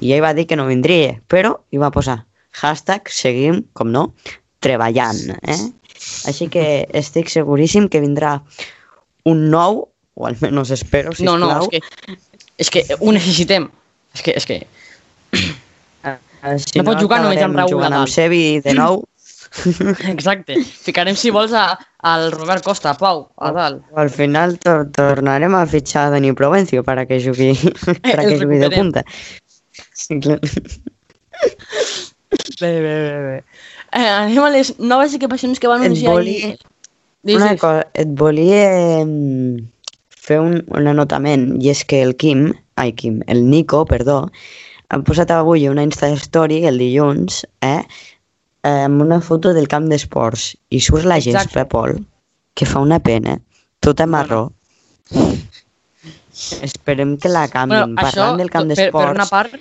[0.00, 2.24] I ell va dir que no vindria, però hi va posar
[2.62, 4.08] hashtag seguim, com no,
[4.64, 5.36] treballant.
[5.46, 5.60] Eh?
[6.26, 6.64] Així que
[6.96, 8.38] estic seguríssim que vindrà
[9.28, 9.84] un nou,
[10.16, 11.38] o almenys espero, No, sisplau.
[11.38, 12.16] no, és que,
[12.58, 13.68] és que ho necessitem.
[14.16, 14.58] És que, és que
[16.58, 18.06] si no pot jugar només amb jugant Nadal.
[18.06, 19.02] amb Sevi de nou,
[20.14, 20.54] Exacte.
[20.62, 21.74] Ficarem, si vols, a,
[22.06, 23.80] al Robert Costa, a Pau, a dalt.
[23.98, 27.50] al final tor tornarem a fitxar a Dani Provencio para que jugui,
[28.06, 29.02] para que jugui de punta.
[29.92, 30.38] Sí, clar.
[32.60, 33.44] Bé, bé, bé, bé.
[33.92, 36.58] Eh, anem a les noves equipacions que van anunciar volia- ahir.
[37.34, 39.58] Una cosa, et volia mm,
[40.14, 42.46] fer un, un anotament, i és que el Quim,
[42.80, 44.28] ai Quim, el Nico, perdó,
[44.90, 47.82] ha posat avui una Insta Story el dilluns, eh,
[48.62, 51.46] eh, amb una foto del camp d'esports, i surt la Exacte.
[51.46, 52.00] gespa, Pol,
[52.54, 53.38] que fa una pena,
[53.80, 54.48] tota marró.
[56.66, 57.94] Esperem que la canvin.
[57.94, 59.14] Bueno, això, Parlant del camp per, per d'esports...
[59.14, 59.54] una part,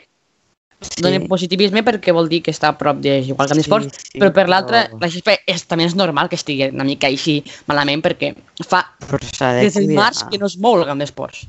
[0.81, 1.01] sí.
[1.03, 4.01] dona positivisme perquè vol dir que està a prop de jugar al camp Sí, d'esports,
[4.09, 7.11] sí, però per l'altra, però- la gespa és, també és normal que estigui una mica
[7.11, 8.33] així malament perquè
[8.65, 9.19] fa Però
[9.59, 11.45] des del març que no es mou el camp d'esports.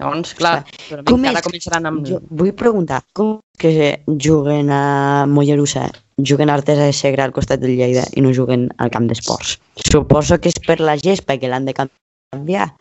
[0.00, 1.46] Llavors, clar, Com com ara és?
[1.46, 2.06] començaran amb...
[2.08, 5.86] Jo vull preguntar, com que juguen a Mollerussa,
[6.18, 9.60] juguen a Artesa de Segre al costat del Lleida i no juguen al camp d'esports?
[9.86, 12.72] Suposo que és per la gespa que l'han de canviar.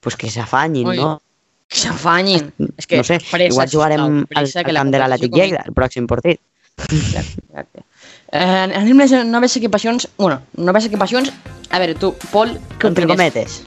[0.00, 1.12] Pues que s'afanyin, no?
[1.68, 2.48] Que s'afanyin.
[2.80, 5.36] És que no sé, pressa, igual jugarem sisplau, al, pressa, al la camp de l'Atlètic
[5.36, 6.40] Lleida, el pròxim partit.
[6.88, 7.84] Exacte, exacte.
[8.32, 10.08] Eh, anem a les noves equipacions.
[10.18, 11.30] Bueno, noves equipacions...
[11.70, 13.62] A veure, tu, Pol, Entre cometes.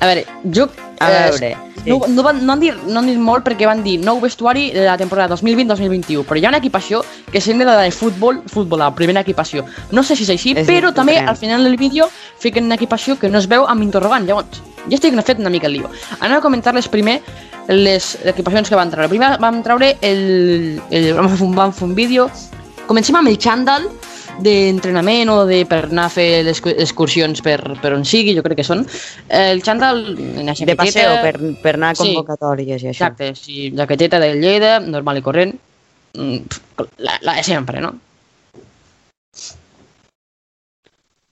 [0.00, 0.68] A veure, jo...
[0.98, 1.50] A eh, veure,
[1.86, 4.70] no, no, van, no, han dit, no han dit molt perquè van dir nou vestuari
[4.74, 8.80] de la temporada 2020-2021, però hi ha una equipació que sembla la de futbol, futbol,
[8.82, 9.64] la primera equipació.
[9.92, 12.08] No sé si és així, És però també al final del vídeo
[12.42, 14.26] fiquen una equipació que no es veu amb interrogant.
[14.26, 15.92] Llavors, ja estic fet una mica el lío.
[16.18, 17.20] Anem a comentar-les primer
[17.68, 19.08] les equipacions que van treure.
[19.12, 20.80] Primer vam treure el...
[20.90, 22.28] el vam, fer un, vam fer un vídeo.
[22.86, 23.88] Comencem amb el xandall
[24.42, 28.42] d'entrenament o de per anar a fer les cu- excursions per, per on sigui, jo
[28.44, 28.84] crec que són.
[29.28, 30.76] El xandall, una De jaqueteta...
[30.82, 32.02] passeo, per, per anar a Sí.
[32.14, 33.08] convocatòries i això.
[33.10, 35.54] Exacte, sí, jaqueteta de Lleida, normal i corrent.
[36.16, 36.42] Mm,
[36.98, 37.94] La, la de sempre, no?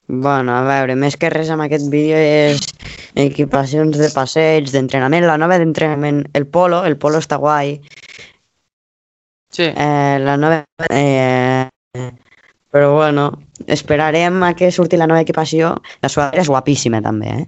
[0.06, 2.60] Bueno, a veure, més que res amb aquest vídeo és
[3.16, 7.78] equipacions de passeig, d'entrenament, la nova d'entrenament, el polo, el polo està guai,
[9.54, 9.62] Sí.
[9.70, 10.64] eh, la nova...
[10.90, 11.68] Eh,
[12.74, 13.28] però bueno,
[13.70, 17.44] esperarem a que surti la nova equipació, la suadera és guapíssima també, eh?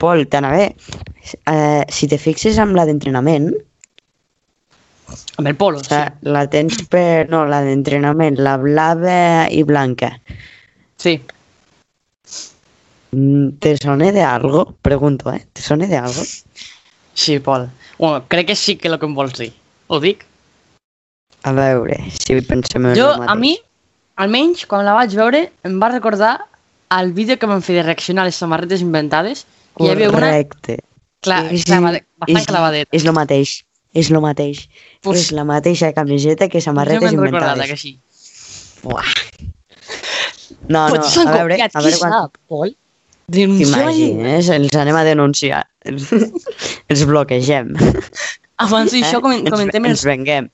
[0.00, 0.64] Pol, t'anava...
[0.64, 3.52] Eh, si te fixes amb la d'entrenament,
[5.36, 5.98] Amb el polo, sí.
[6.24, 7.28] la, tens per...
[7.28, 10.14] No, la d'entrenament, la blava i blanca.
[10.96, 11.18] Sí.
[13.12, 14.74] Mm, ¿Te sone de algo?
[14.80, 15.44] Pregunto, ¿eh?
[15.52, 16.22] ¿Te sone de algo?
[17.12, 17.68] Sí, Pol.
[17.98, 19.52] Bueno, crec que sí que el que em vols dir.
[19.92, 20.24] Ho dic?
[21.44, 23.28] A veure, si pensem en Jo, el mateix.
[23.28, 23.52] a mi,
[24.22, 26.36] almenys, quan la vaig veure, em va recordar
[26.98, 29.44] el vídeo que vam fer de reaccionar a les samarretes inventades.
[29.76, 30.18] que Hi havia una...
[30.18, 30.78] Correcte.
[31.22, 32.90] Clar, clavade- bastant és, clavadeta.
[32.98, 33.52] És lo mateix,
[33.94, 34.64] és lo mateix.
[35.02, 37.70] Pues- és la mateixa camiseta que Jo samarretes inventades.
[37.70, 37.92] que sí.
[38.82, 39.06] Buah.
[40.68, 42.12] No, no, Potser s'han a veure, copiat, a veure quan...
[42.16, 42.74] sap, Pol?
[43.32, 44.08] Denunciem allí.
[44.10, 45.62] T'imagines, els anem a denunciar.
[45.88, 46.10] Els,
[46.92, 47.72] els bloquegem.
[48.62, 49.22] Abans d'això Eh?
[49.24, 50.50] comen- Ens- comentem Ens els, venguem.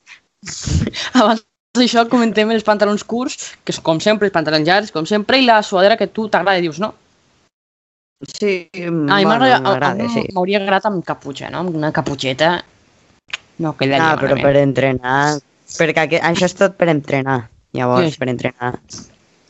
[1.18, 1.42] abans
[1.76, 5.44] d'això comentem els pantalons curts, que són com sempre, els pantalons llargs, com sempre, i
[5.46, 6.94] la suadera que tu t'agrada, dius, no?
[8.26, 10.24] Sí, A mi bueno, m'agrada, sí.
[10.34, 11.60] m'hauria agradat amb caputxa, no?
[11.62, 12.64] Amb una caputxeta
[13.62, 14.46] no quedaria Ah, però malament.
[14.46, 15.38] per entrenar...
[15.68, 17.42] Perquè aquest, això és tot per entrenar.
[17.76, 18.18] Llavors, Sí.
[18.18, 18.72] per entrenar.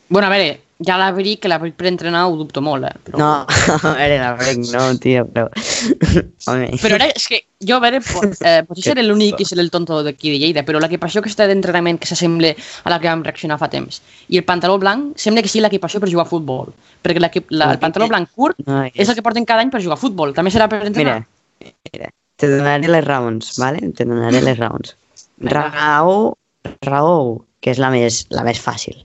[0.08, 2.92] Bueno, a veure, ja l'abric, que l'abric per entrenar ho dubto molt, eh?
[3.06, 3.18] Però...
[3.18, 5.48] No, a veure, la brec, no, tio, però...
[6.82, 10.00] Però ara, és que jo, a veure, eh, potser seré l'únic i seré el tonto
[10.06, 13.58] d'aquí de Lleida, però l'equipació que està d'entrenament que s'assembla a la que vam reaccionar
[13.60, 16.70] fa temps, i el pantaló blanc sembla que sigui l'equipació per jugar a futbol,
[17.02, 19.98] perquè la, el pantaló blanc curt No, és el que porten cada any per jugar
[19.98, 21.20] a futbol, també serà per entrenar.
[21.60, 23.82] Mira, mira, te donaré les raons, ¿vale?
[23.96, 24.96] Te donaré les raons.
[25.40, 26.36] Raó,
[26.82, 28.98] raó, que és la més, la més fàcil.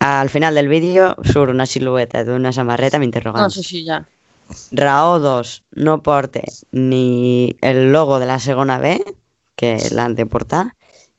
[0.00, 3.54] Al final del vídeo surt una silueta d'una samarreta amb No, interrogants.
[3.54, 4.04] sí, sí, ja.
[4.72, 6.40] Raó 2, no porta
[6.72, 8.96] ni el logo de la segona B,
[9.56, 10.72] que l'han de portar,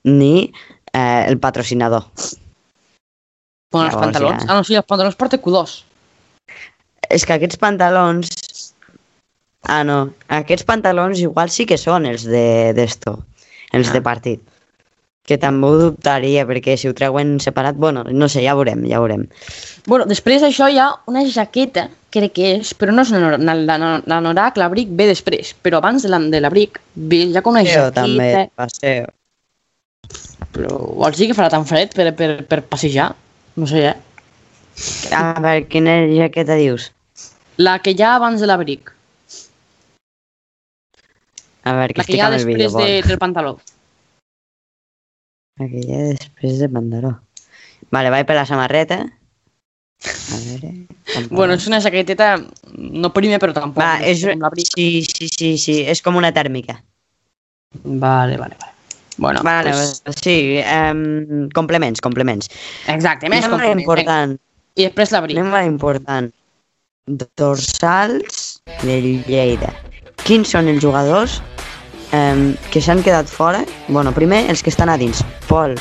[0.03, 0.51] ni
[0.93, 2.05] eh, el patrocinador.
[3.71, 4.43] Bueno, els pantalons.
[4.43, 4.47] ja.
[4.49, 5.75] Ah, no, sí, els pantalons porta Q2.
[7.09, 8.29] És que aquests pantalons...
[9.69, 10.13] Ah, no.
[10.33, 13.19] Aquests pantalons igual sí que són els de d'esto,
[13.75, 13.93] els Ah.
[13.93, 14.41] de partit.
[15.29, 18.97] Que també ho dubtaria, perquè si ho treuen separat, bueno, no sé, ja veurem, ja
[19.03, 19.27] veurem.
[19.85, 23.77] Bueno, després d'això hi ha una jaqueta, crec que és, però no és la, la,
[24.09, 28.01] l'anorac, l'abric ve després, però abans de la- de l'abric ve ja com una jaqueta,
[28.01, 29.07] també, paseo.
[30.53, 33.11] però vols dir que farà tan fred per, per, per passejar?
[33.55, 33.97] No sé, eh?
[35.13, 36.91] A veure, quina jaqueta dius?
[37.57, 38.93] La que ha abans de l'abric,
[41.63, 43.59] A veure, que la que estic ha amb el vídeo, després de, del pantaló.
[45.59, 45.81] La que
[46.15, 47.11] després de pantaló.
[47.91, 49.01] Vale, vaig per la samarreta.
[50.05, 50.69] A veure...
[51.29, 52.37] Bueno, és una jaqueteta,
[52.77, 53.81] no primer, però tampoc.
[53.83, 54.21] Va, és...
[54.71, 56.77] Sí, sí, sí, sí, és com una tèrmica.
[57.83, 58.75] Vale, vale, vale.
[59.19, 62.47] Bueno, Vale, pues, sí, um, complements, complements.
[62.87, 63.83] exacte, més Anem complements.
[63.83, 64.37] important,
[64.79, 65.37] I després l'abric.
[65.37, 66.29] anem a important.
[67.35, 68.95] Dorsals de
[69.27, 69.73] Lleida.
[70.23, 71.41] Quins són els jugadors
[72.15, 73.65] um, que s'han quedat fora?
[73.89, 75.19] Bueno, primer, els que estan a dins.
[75.49, 75.75] Pol,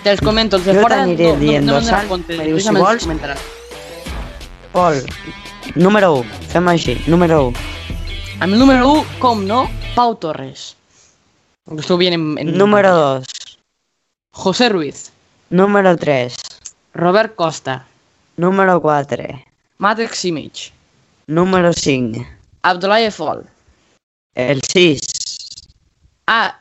[0.00, 3.04] Te'ls comento, els de Jo fora no, dient no, no, compte, si vols.
[4.72, 5.00] Pol,
[5.74, 7.66] número 1, fem així, número 1.
[8.40, 10.70] Amb el número 1, com no, Pau Torres.
[11.68, 12.54] Ho estou veient en, en...
[12.56, 13.28] Número 2,
[14.40, 15.10] José Ruiz,
[15.50, 16.40] número 3,
[16.94, 17.84] Robert Costa,
[18.40, 19.28] número 4,
[19.76, 20.70] Matrix Simic,
[21.26, 22.24] número 5,
[22.62, 23.44] Abdoulaye Fall,
[24.34, 25.00] el 6,
[26.26, 26.56] ah,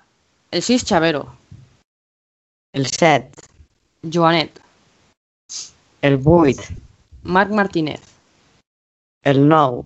[0.51, 1.38] el 6 Chavero,
[2.73, 3.31] el 7,
[4.13, 4.59] Joanet,
[6.01, 6.61] el 8,
[7.23, 8.01] Marc Martínez,
[9.23, 9.83] el 9,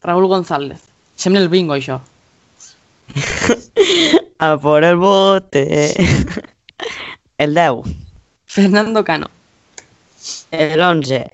[0.00, 0.80] Raúl González.
[1.16, 2.00] Sembla el bingo, això.
[4.38, 5.94] a por el bote,
[7.38, 7.94] el 10,
[8.46, 9.28] Fernando Cano,
[10.50, 11.26] el 11,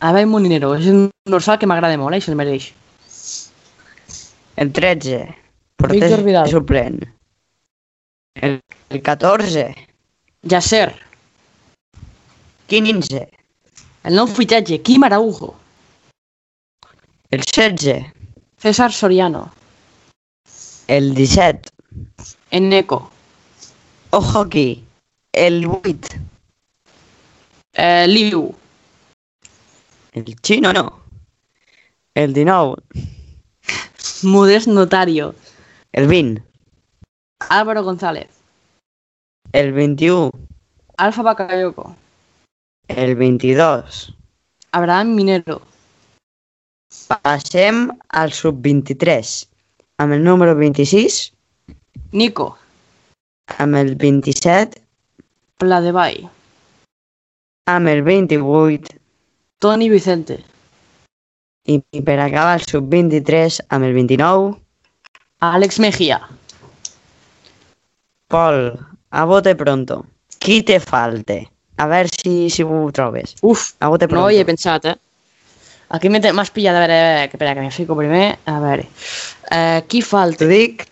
[0.00, 0.74] Abel Molinero.
[0.74, 2.72] És un dorsal que m'agrada molt, eh, i se'l mereix.
[4.56, 5.24] El 13,
[5.76, 6.50] porter Víctor Vidal.
[6.50, 7.00] suplent.
[8.34, 9.93] El, el 14,
[10.44, 10.94] Yasser.
[12.68, 13.28] 15,
[14.04, 15.54] El nou fitxatge, Quim Araujo.
[17.30, 18.12] el 16,
[18.58, 19.50] César Soriano.
[20.88, 21.68] el 17,
[22.50, 23.10] Eneco.
[24.10, 24.84] ojo aquí,
[25.32, 26.08] el 8,
[27.76, 28.54] Eh, Liu.
[30.12, 31.00] el chino no,
[32.14, 32.76] el 19,
[34.22, 35.34] Modest Notario.
[35.92, 36.42] el 20,
[37.48, 38.28] Álvaro González.
[39.54, 40.30] El 21,
[40.96, 41.94] Alfa Bakayoko.
[42.88, 44.14] el 22.
[44.72, 45.62] Abraham Minero.
[47.22, 49.46] Passem al sub-23,
[49.98, 51.32] amb el número 26,
[52.12, 52.56] Nico.
[53.58, 54.80] amb el 27,
[55.58, 56.28] Pla de Vall.
[57.66, 58.98] amb el 28
[59.58, 60.44] Toni Vicente.
[61.66, 64.58] i, i per acabar el sub-23 amb el 29.
[65.40, 66.18] Àlex Mejía.
[68.28, 68.74] Pol,
[69.14, 70.04] a bote pronto.
[70.38, 71.38] Qui te falte?
[71.78, 73.34] A veure si, si ho trobes.
[73.42, 74.24] Uf, A bote pronto.
[74.26, 74.96] no hi he pensat, eh?
[75.94, 78.38] Aquí m'has pillat, a veure, que, espera, que me fico primer.
[78.50, 78.88] A veure,
[79.50, 80.42] eh, qui falta?
[80.44, 80.86] T'ho dic,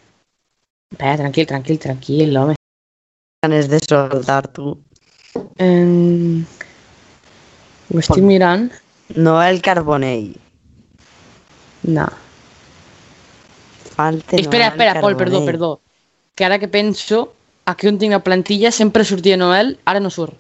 [0.93, 2.55] Espera, tranquil, tranquil, tranquil, home.
[3.43, 4.75] ganes de soltar tu.
[5.59, 6.45] Eh,
[7.89, 8.69] ho estic mirant.
[9.17, 10.37] Noel Carbonell.
[11.89, 12.07] No.
[13.97, 15.47] Falte espera, Noel espera, Pol, perdó, Carbonell.
[15.53, 15.81] perdó.
[16.35, 17.33] Que ara que penso,
[17.73, 20.37] aquí on tinc la plantilla sempre sortia Noel, ara no surt.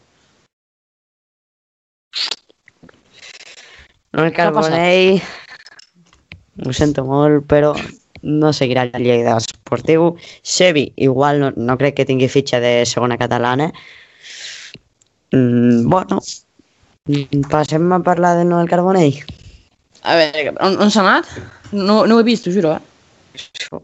[4.12, 4.32] Noel?
[4.36, 5.22] Carbonell,
[6.66, 7.72] ho sento molt, però
[8.22, 10.12] no seguirà el Lleida Esportiu.
[10.42, 13.70] Sevi, igual no, no crec que tingui fitxa de segona catalana.
[15.32, 16.20] Mm, bueno,
[17.48, 19.22] passem a parlar de Noel Carbonell.
[20.02, 21.32] A veure, on, on s'ha anat?
[21.72, 23.82] No, no ho he vist, t'ho juro, eh?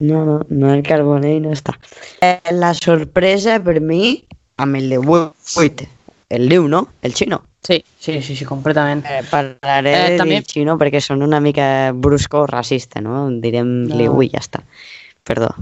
[0.00, 1.76] No, no, Noel Carbonell no està.
[2.20, 4.24] Eh, la sorpresa per mi,
[4.58, 5.86] amb el de 8,
[6.34, 6.88] el Liu, no?
[7.02, 7.44] El xino.
[7.64, 9.04] Sí, sí, sí, sí, completament.
[9.06, 13.28] Eh, parlaré Eh, eh, també- del xino perquè són una mica brusco o racista, no?
[13.40, 13.94] Direm No.
[13.96, 14.60] Liu i ja està.
[15.22, 15.54] Perdó.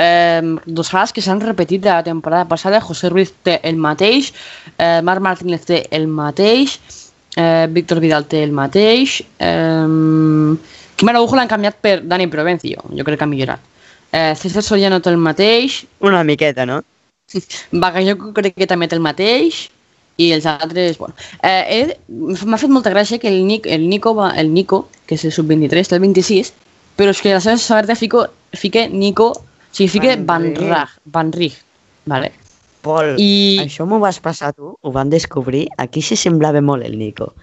[0.00, 2.80] Eh, dos frases que s'han repetit de la temporada passada.
[2.80, 4.32] José Ruiz té el mateix,
[4.78, 6.78] eh, Marc Martínez té el mateix,
[7.36, 10.56] eh, Víctor Vidal té el mateix, eh,
[10.98, 13.60] Quim Araujo l'han canviat per Dani Provencio, jo crec que ha millorat.
[14.10, 16.80] Eh, César Soriano té el mateix, Una miqueta, no?
[17.72, 19.66] Bagayoko crec que també té el mateix,
[20.18, 21.14] i els altres, bueno.
[21.46, 25.14] Eh, he- M'ha fet molta gràcia que el, Nic, el, Nico, va, el Nico, que
[25.14, 26.52] és el sub-23, té el 26,
[26.98, 30.68] però és que la seva saberta fico, fique Nico, o sigui, fique Van Van Rij.
[30.72, 31.54] Raj, Van Rij,
[32.06, 32.32] vale?
[32.82, 34.72] Pol, I- això m'ho vas passar tu?
[34.80, 35.68] Ho vam descobrir?
[35.76, 37.34] Aquí se semblava molt el Nico.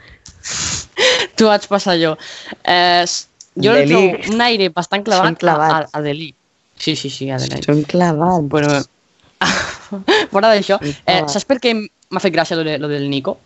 [1.35, 2.15] T'ho vaig passar jo.
[2.63, 3.05] Eh,
[3.55, 4.21] el Delic.
[4.21, 5.93] trobo un aire bastant clavat, Són clavats.
[5.93, 6.03] a, a.
[6.77, 7.63] Sí, sí, sí, a Delic.
[7.65, 8.47] Són clavats.
[8.51, 8.81] Bueno,
[10.33, 13.37] fora d'això, eh, saps per què m'ha fet gràcia lo, de, lo del Nico?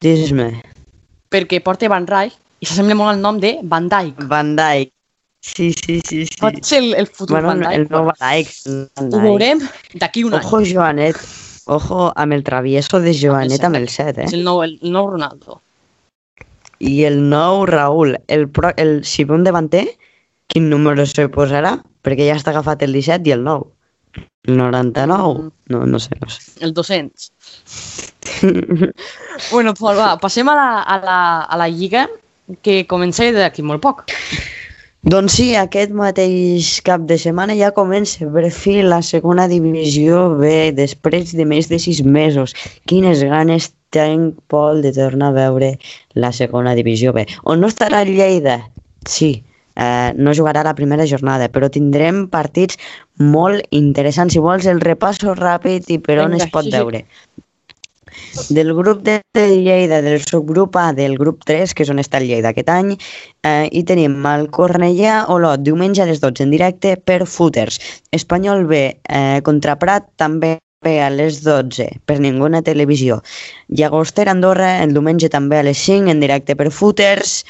[0.00, 0.50] Dis-me.
[1.32, 4.22] Perquè porta Van Rij i s'assembla molt al nom de Van Dijk.
[4.30, 4.92] Van Dijk.
[5.44, 6.38] Sí, sí, sí, sí.
[6.40, 7.74] Pot ser el, el futur bueno, Van Dijk.
[7.76, 8.48] el nou Van Dijk.
[8.66, 9.22] Van Ho Dijk.
[9.26, 9.62] veurem
[10.02, 10.44] d'aquí un any.
[10.44, 11.20] Ojo, Joanet.
[11.68, 14.36] Ojo amb el travieso de Joanet amb el set, És eh?
[14.38, 15.60] el nou, el nou Ronaldo.
[16.78, 18.16] I el nou Raül.
[18.28, 19.86] El, pro, el, si ve un davanter,
[20.48, 21.78] quin número se posarà?
[22.06, 23.66] Perquè ja està agafat el 17 i el 9.
[24.48, 25.50] El 99?
[25.68, 26.44] No, no sé, no sé.
[26.64, 27.32] El 200.
[29.52, 32.06] bueno, Pol, va, passem a la, a la, a la Lliga,
[32.62, 34.06] que comença d'aquí molt poc.
[35.08, 40.72] Doncs sí, aquest mateix cap de setmana ja comença per fi la segona divisió B
[40.74, 42.54] després de més de sis mesos.
[42.90, 45.74] Quines ganes tenc, Pol, de tornar a veure
[46.14, 47.26] la segona divisió B.
[47.44, 48.60] On no estarà el Lleida?
[49.08, 49.42] Sí,
[49.78, 52.78] eh, no jugarà la primera jornada, però tindrem partits
[53.18, 54.34] molt interessants.
[54.34, 57.04] Si vols el repasso ràpid i per on Vinga, es pot sí, veure.
[58.50, 62.28] Del grup de Lleida, del subgrup A del grup 3, que és on està el
[62.28, 62.94] Lleida aquest any,
[63.46, 67.78] eh, i tenim el Cornellà Olot diumenge a les 12 en directe per Footers.
[68.12, 73.22] Espanyol B eh, contra Prat també a les 12 per Ninguna Televisió.
[73.68, 77.44] Llagostera Andorra el diumenge també a les 5 en directe per Footers.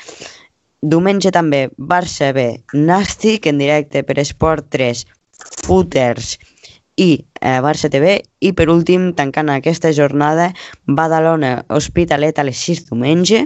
[0.81, 5.05] Diumenge també Barça B Nàstic en directe per Esport 3
[5.67, 6.39] Footers
[6.97, 10.53] i eh, Barça TV i per últim tancant aquesta jornada
[10.87, 13.45] Badalona Hospitalet a les 6 diumenge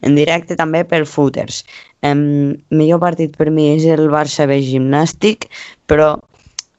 [0.00, 1.64] en directe també per Footers
[2.02, 5.48] em, millor partit per mi és el Barça B Gimnàstic
[5.88, 6.14] però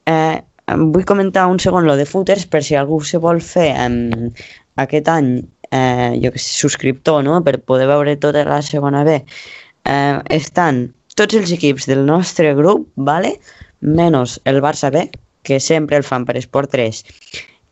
[0.05, 4.31] eh, vull comentar un segon lo de Footers per si algú se vol fer em,
[4.81, 5.29] aquest any
[5.71, 7.37] eh, jo que sé, subscriptor no?
[7.45, 9.19] per poder veure tota la segona B
[9.85, 13.37] eh, estan tots els equips del nostre grup, vale?
[13.79, 15.05] menys el Barça B,
[15.45, 17.03] que sempre el fan per Esport 3,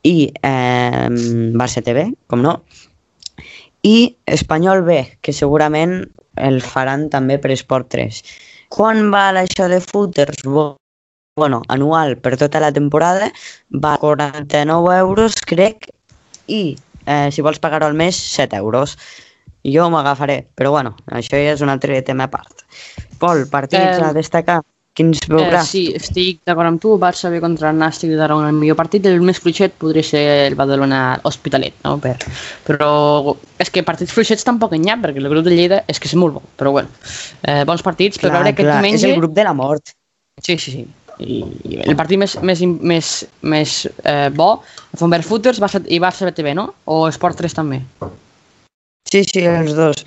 [0.07, 1.09] i eh,
[1.57, 2.59] Barça TV, com no,
[3.83, 6.03] i Espanyol B, que segurament
[6.37, 8.21] el faran també per Esport 3.
[8.73, 10.45] Quan val això de footers?
[10.45, 10.77] Bo-
[11.35, 13.31] Bueno, anual per tota la temporada
[13.73, 15.87] va a 49 euros, crec,
[16.45, 16.75] i
[17.07, 18.97] eh, si vols pagar-ho al mes, 7 euros.
[19.65, 22.61] Jo m'agafaré, però bueno, això ja és un altre tema a part.
[23.17, 24.61] Pol, partits Eh, a destacar?
[24.93, 25.71] Quins Eh, veuràs?
[25.71, 26.99] sí, estic d'acord amb tu.
[27.01, 29.03] Barça ve contra el Nàstic de Tarragona el millor partit.
[29.07, 31.97] El més fluixet podria ser el Badalona Hospitalet, no?
[31.97, 32.13] Per,
[32.67, 36.07] però és que partits fluixets tampoc n'hi ha, perquè el grup de Lleida és que
[36.07, 36.43] és molt bo.
[36.57, 36.89] Però bueno,
[37.41, 38.19] eh, bons partits.
[38.19, 39.07] Per veure aquest clar, diumenge...
[39.07, 39.95] és el grup de la mort.
[40.43, 40.85] Sí, sí, sí.
[41.19, 43.11] I, i el partit més, més, més,
[43.41, 44.55] més eh, bo,
[44.99, 46.69] Fonbert Footers Barça, i Barça BTV, no?
[46.89, 47.81] O Esport 3 també?
[49.09, 50.05] Sí, sí, els dos.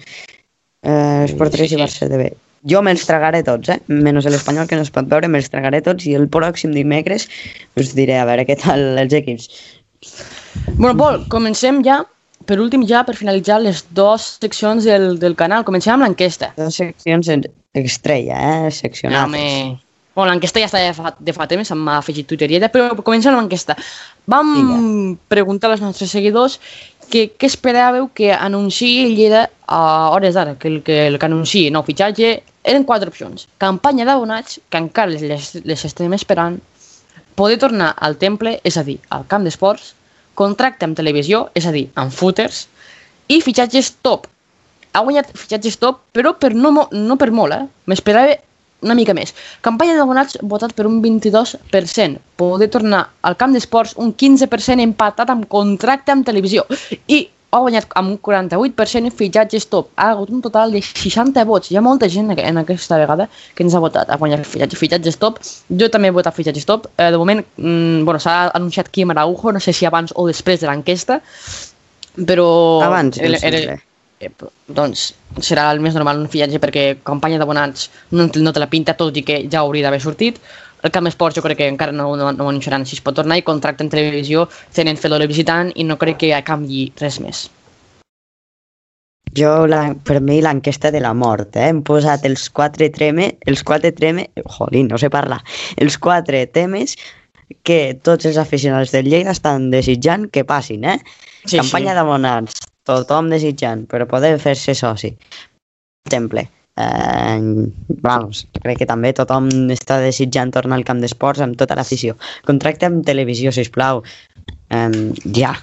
[0.83, 1.79] Eh, Esport 3 Sí, sí.
[1.79, 2.33] i Barça TV.
[2.67, 3.79] Jo me'ls tragaré tots, eh?
[3.87, 7.29] Menys l'espanyol que no es pot veure, me'ls tragaré tots i el pròxim dimecres
[7.79, 9.47] us diré a veure què tal els equips.
[10.75, 12.01] Bueno, Pol, comencem ja,
[12.47, 15.63] per últim ja, per finalitzar les dues seccions del, del canal.
[15.69, 16.51] Comencem amb l'enquesta.
[16.59, 17.47] Dos seccions en
[17.79, 18.75] estrella, eh?
[18.75, 19.23] Seccionades.
[19.27, 19.79] Home,
[20.17, 23.45] bueno, l'enquesta ja està de fa, de fa temps, m'ha afegit Twitterieta, però comencem amb
[23.45, 23.77] l'enquesta.
[24.27, 24.79] Vam Vinga.
[25.29, 26.57] preguntar als nostres seguidors
[27.13, 31.69] que, què esperàveu que anunciï Lleida a hores d'ara, que el que, el que anunciï
[31.71, 32.33] nou fitxatge,
[32.65, 33.45] eren quatre opcions.
[33.63, 36.57] Campanya d'abonats, que encara les, les, estem esperant,
[37.37, 39.93] poder tornar al temple, és a dir, al camp d'esports,
[40.35, 42.65] contracte amb televisió, és a dir, amb footers,
[43.29, 44.27] i fitxatges top.
[44.97, 47.69] Ha guanyat fitxatges top, però per no, no per molt, eh?
[47.93, 48.41] M'esperava
[48.87, 49.35] una mica més.
[49.67, 52.21] Campanya d'abonats votat per un 22%.
[52.41, 56.65] Poder tornar al camp d'esports un 15% empatat amb contracte amb televisió.
[57.07, 57.27] I
[57.57, 59.89] ha guanyat amb un 48% fitxatges top.
[59.97, 61.71] Ha hagut un total de 60 vots.
[61.71, 64.11] Hi ha molta gent en aquesta vegada que ens ha votat.
[64.11, 65.39] Ha guanyat fitxatges, fitxatges top.
[65.71, 66.91] Jo també he votat fitxatges top.
[66.99, 70.61] Eh, de moment, mm, bueno, s'ha anunciat Quim Araujo, no sé si abans o després
[70.61, 71.23] de l'enquesta,
[72.27, 72.83] però...
[72.85, 73.81] Abans, era- era-.
[74.21, 74.31] Eh,
[74.69, 75.09] doncs
[75.41, 79.17] serà el més normal un fitxatge perquè campanya d'abonats no, no te la pinta tot
[79.17, 80.41] i que ja hauria d'haver sortit
[80.85, 83.39] el camp esports jo crec que encara no, no, no anunciaran si es pot tornar
[83.41, 87.47] i contracte en televisió tenen de visitant i no crec que canvi res més
[89.37, 91.67] Jo, la, per mi, l'enquesta de la mort, eh?
[91.69, 95.43] Hem posat els quatre treme, els quatre treme, jolín, no sé parlar,
[95.77, 96.95] els quatre temes
[97.67, 100.97] que tots els aficionats del Lleida estan desitjant que passin, eh?
[101.45, 101.99] Sí, Campanya sí.
[101.99, 105.13] d'abonats, tothom desitjant, però poder fer-se soci.
[106.07, 106.47] Exemple,
[106.79, 107.41] eh,
[108.03, 112.17] vamos, crec que també tothom està desitjant tornar al camp d'esports amb tota l'afició.
[112.47, 114.05] Contracte amb televisió, si plau.
[114.71, 114.91] Eh,
[115.35, 115.57] ja.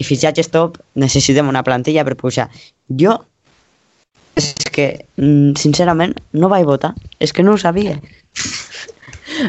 [0.00, 2.46] I fitxatges top, necessitem una plantilla per pujar.
[2.88, 3.18] Jo,
[4.40, 6.94] és que, mm, sincerament, no vaig votar.
[7.18, 7.98] És que no ho sabia.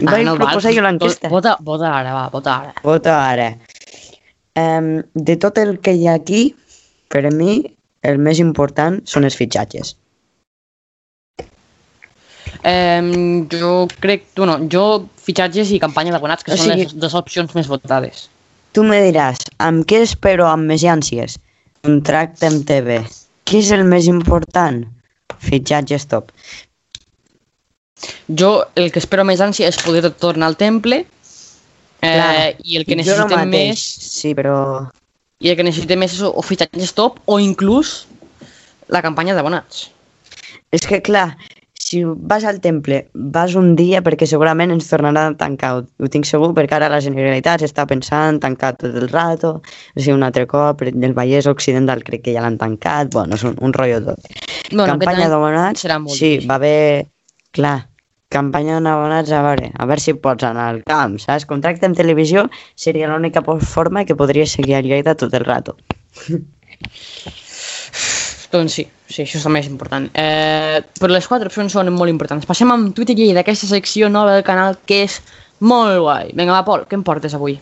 [0.01, 1.29] vaig Ah, proposar val, jo l'enquesta.
[1.29, 2.73] Vota, vota ara, va, vota ara.
[2.83, 3.57] Vota ara.
[4.59, 6.55] Um, de tot el que hi ha aquí,
[7.11, 7.59] per a mi,
[8.07, 9.95] el més important són els fitxatges.
[12.63, 17.15] Eh, jo crec, bueno, jo fitxatges i campanya d'abonats, que O són sigui- les dues
[17.17, 18.27] opcions més votades.
[18.73, 21.37] Tu me diràs, amb què espero amb més ànsies?
[21.83, 23.01] Contracte amb TV.
[23.45, 24.85] Què és el més important?
[25.41, 26.29] Fitxatges top.
[28.29, 31.03] Jo el que espero més ànsia és poder tornar al temple
[32.01, 34.55] eh, Clar, i el que necessitem mateix, més Sí, però...
[35.41, 38.05] i el que necessitem més és o fitxatges top o inclús
[38.93, 39.89] la campanya d'abonats.
[40.71, 41.33] És que, clar,
[41.81, 43.01] si vas al temple,
[43.35, 45.71] vas un dia perquè segurament ens tornarà a tancar.
[45.75, 49.97] Ho, ho tinc segur perquè ara la Generalitat està pensant tancar tot el rato, o
[49.97, 53.57] sigui, un altre cop, el Vallès Occidental crec que ja l'han tancat, bueno, és un,
[53.59, 54.31] un rotllo tot.
[54.71, 57.07] Bueno, campanya d'abonats, sí, va haver...
[57.51, 57.81] Clar,
[58.31, 61.45] campanya d'abonats, a veure, a veure si pots anar al camp, saps?
[61.49, 62.47] Contracte en televisió
[62.79, 65.77] seria l'única forma que podria seguir a Lleida tot el rato.
[68.51, 70.09] Doncs sí, sí, això és el més important.
[70.17, 72.47] Eh, però les quatre opcions són molt importants.
[72.49, 75.21] Passem amb Twitter i d'aquesta secció nova del canal que és
[75.63, 76.33] molt guai.
[76.35, 77.55] Vinga, va, Pol, què em portes avui?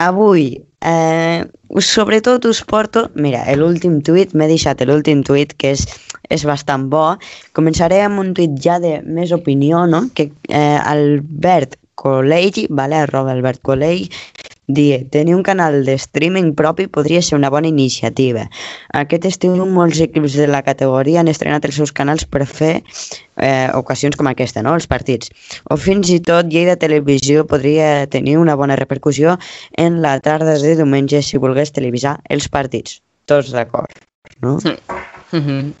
[0.00, 1.44] Avui, eh,
[1.76, 3.10] sobretot us porto...
[3.14, 5.84] Mira, l'últim tuit, m'he deixat l'últim tuit, que és,
[6.32, 7.04] és bastant bo.
[7.56, 10.06] Començaré amb un tuit ja de més opinió, no?
[10.16, 14.08] Que eh, Albert Colegi, vale, arroba Albert Colegi,
[14.70, 18.44] Die, tenir un canal de streaming propi podria ser una bona iniciativa.
[18.94, 23.66] Aquest estiu molts equips de la categoria han estrenat els seus canals per fer eh,
[23.74, 24.76] ocasions com aquesta, no?
[24.78, 25.32] els partits.
[25.70, 29.38] O fins i tot Lleida Televisió podria tenir una bona repercussió
[29.74, 33.00] en la tarda de diumenge si volgués televisar els partits.
[33.26, 34.02] Tots d'acord,
[34.44, 34.58] no?
[35.32, 35.72] Mhm.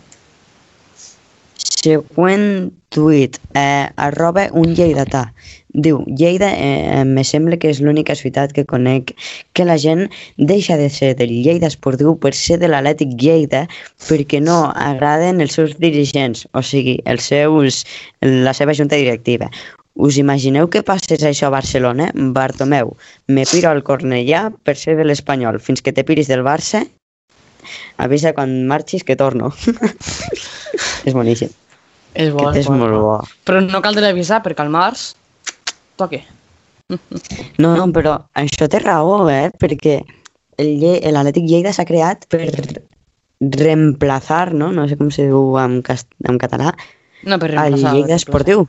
[1.80, 5.30] Següent tuit, eh, arroba un lleidatà.
[5.72, 9.12] Diu, Lleida eh, me sembla que és l'única ciutat que conec
[9.54, 13.66] que la gent deixa de ser del Lleida Esportiu per ser de l'Atlètic Lleida
[14.08, 17.84] perquè no agraden els seus dirigents, o sigui, els seus,
[18.20, 19.50] la seva junta directiva.
[19.94, 22.10] Us imagineu que passés això a Barcelona?
[22.34, 22.96] Bartomeu,
[23.28, 25.60] me piro al Cornellà per ser de l'Espanyol.
[25.62, 26.82] Fins que te piris del Barça,
[27.98, 29.52] avisa quan marxis que torno.
[31.06, 31.50] és boníssim.
[32.14, 33.16] És bo, Aquest és molt bo.
[33.46, 35.12] Però no cal televisar perquè al març
[36.00, 36.22] toque.
[36.90, 39.50] No, no, però això té raó, eh?
[39.60, 40.00] Perquè
[40.60, 40.80] el
[41.14, 42.48] l'Atlètic Lleida s'ha creat per
[43.40, 44.72] reemplazar, no?
[44.74, 46.74] No sé com se diu en, cast en català,
[47.22, 47.94] No, per reemplaçar.
[47.94, 48.66] Lleida Esportiu.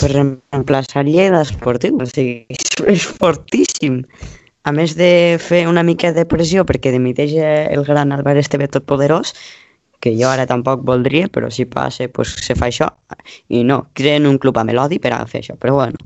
[0.00, 1.98] Per reemplaçar el Lleida Esportiu.
[2.02, 4.02] O sigui, és, és fortíssim.
[4.62, 9.34] A més de fer una mica de pressió perquè dimiteix el gran Albert Esteve Totpoderós,
[10.02, 12.88] que jo ara tampoc voldria, però si passa, pues, se fa això.
[13.54, 15.58] I no, creen un club a Melodi per a fer això.
[15.58, 15.98] Però bueno,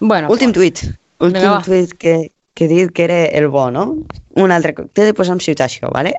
[0.00, 0.82] Bueno, Últim tuit.
[1.20, 1.62] Últim Vinga, va.
[1.64, 3.86] tuit que, que he dit que era el bo, no?
[4.36, 4.74] Un altre...
[4.74, 6.14] co- T'he de posar en situació, ¿vale?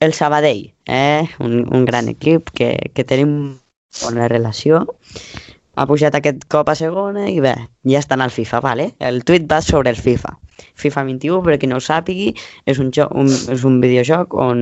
[0.00, 1.28] El Sabadell, eh?
[1.38, 3.58] un, un gran equip que, que tenim
[4.02, 4.86] bona relació.
[5.74, 7.54] Ha pujat aquest cop a segona i bé,
[7.88, 8.90] ja estan al FIFA, ¿vale?
[9.00, 10.34] El tuit va sobre el FIFA.
[10.76, 12.34] FIFA 21, per qui no ho sàpigui,
[12.68, 14.60] és un, joc, un, és un videojoc on,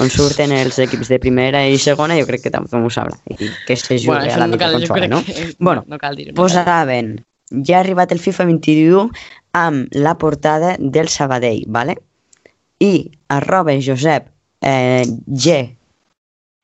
[0.00, 3.50] on surten els equips de primera i segona, jo crec que també ho sabrà, i
[3.66, 5.20] que se juga bueno, a això la no cal, crec no?
[5.26, 5.50] que...
[5.58, 6.32] Bueno, no cal dir-ho.
[6.34, 7.18] posaven
[7.50, 9.08] ja ha arribat el FIFA 21
[9.58, 11.98] amb la portada del Sabadell, ¿vale?
[12.80, 14.28] I arroba Josep
[14.62, 15.76] eh, G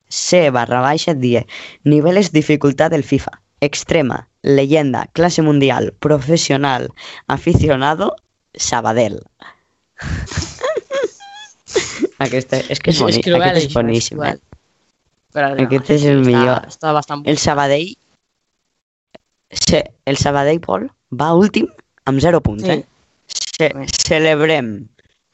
[0.09, 1.45] C barra baixa die
[1.83, 6.93] niveles dificultad del FIFA extrema, leyenda, clase mundial, profesional,
[7.27, 8.15] aficionado,
[8.53, 9.19] Sabadell.
[12.17, 14.37] Aquesta, és que és, boni, cruel, aquest és boníssim, cruel.
[14.37, 14.41] eh?
[15.35, 16.61] Però, no, Aquest és el està, millor.
[16.71, 17.23] Està bastant...
[17.29, 17.89] El Sabadell
[19.51, 21.67] se, el Sabadell, Pol, va últim
[22.05, 22.71] amb 0 punts, Sí.
[22.71, 22.85] eh?
[23.27, 23.71] Ce
[24.07, 24.87] celebrem.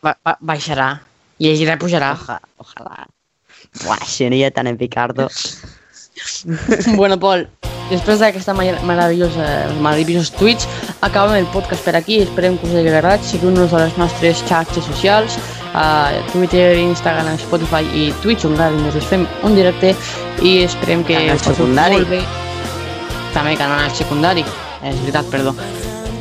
[0.05, 1.01] Va, va, baixarà.
[1.39, 2.14] I el Girard pujarà.
[2.14, 3.07] Oja, ojalà.
[3.84, 5.28] Buah, seria tan epicardo.
[6.95, 7.47] bueno, Pol,
[7.89, 9.47] després d'aquesta meravellosa,
[9.82, 10.68] meravellosos tuits,
[11.01, 12.20] acabem el podcast per aquí.
[12.24, 13.26] Esperem que us hagi agradat.
[13.28, 15.38] Seguiu-nos a les nostres xarxes socials,
[15.74, 19.95] a Twitter, Instagram, Spotify i Twitch, on cada dimecres fem un directe
[20.45, 21.97] i esperem que passeu secundari.
[22.01, 22.22] molt bé.
[23.34, 24.43] També canal secundari,
[24.84, 25.55] és veritat, perdó.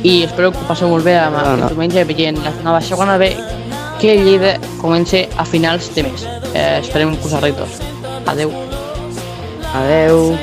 [0.03, 1.67] I espero que ho passeu molt bé amb No, no.
[1.71, 3.29] diumenge veient la nova segona B
[4.01, 6.25] que Lleida comença a finals de mes.
[6.53, 8.27] Eh, esperem que us agradi tot.
[8.27, 8.51] Adeu.
[9.73, 10.35] Adeu.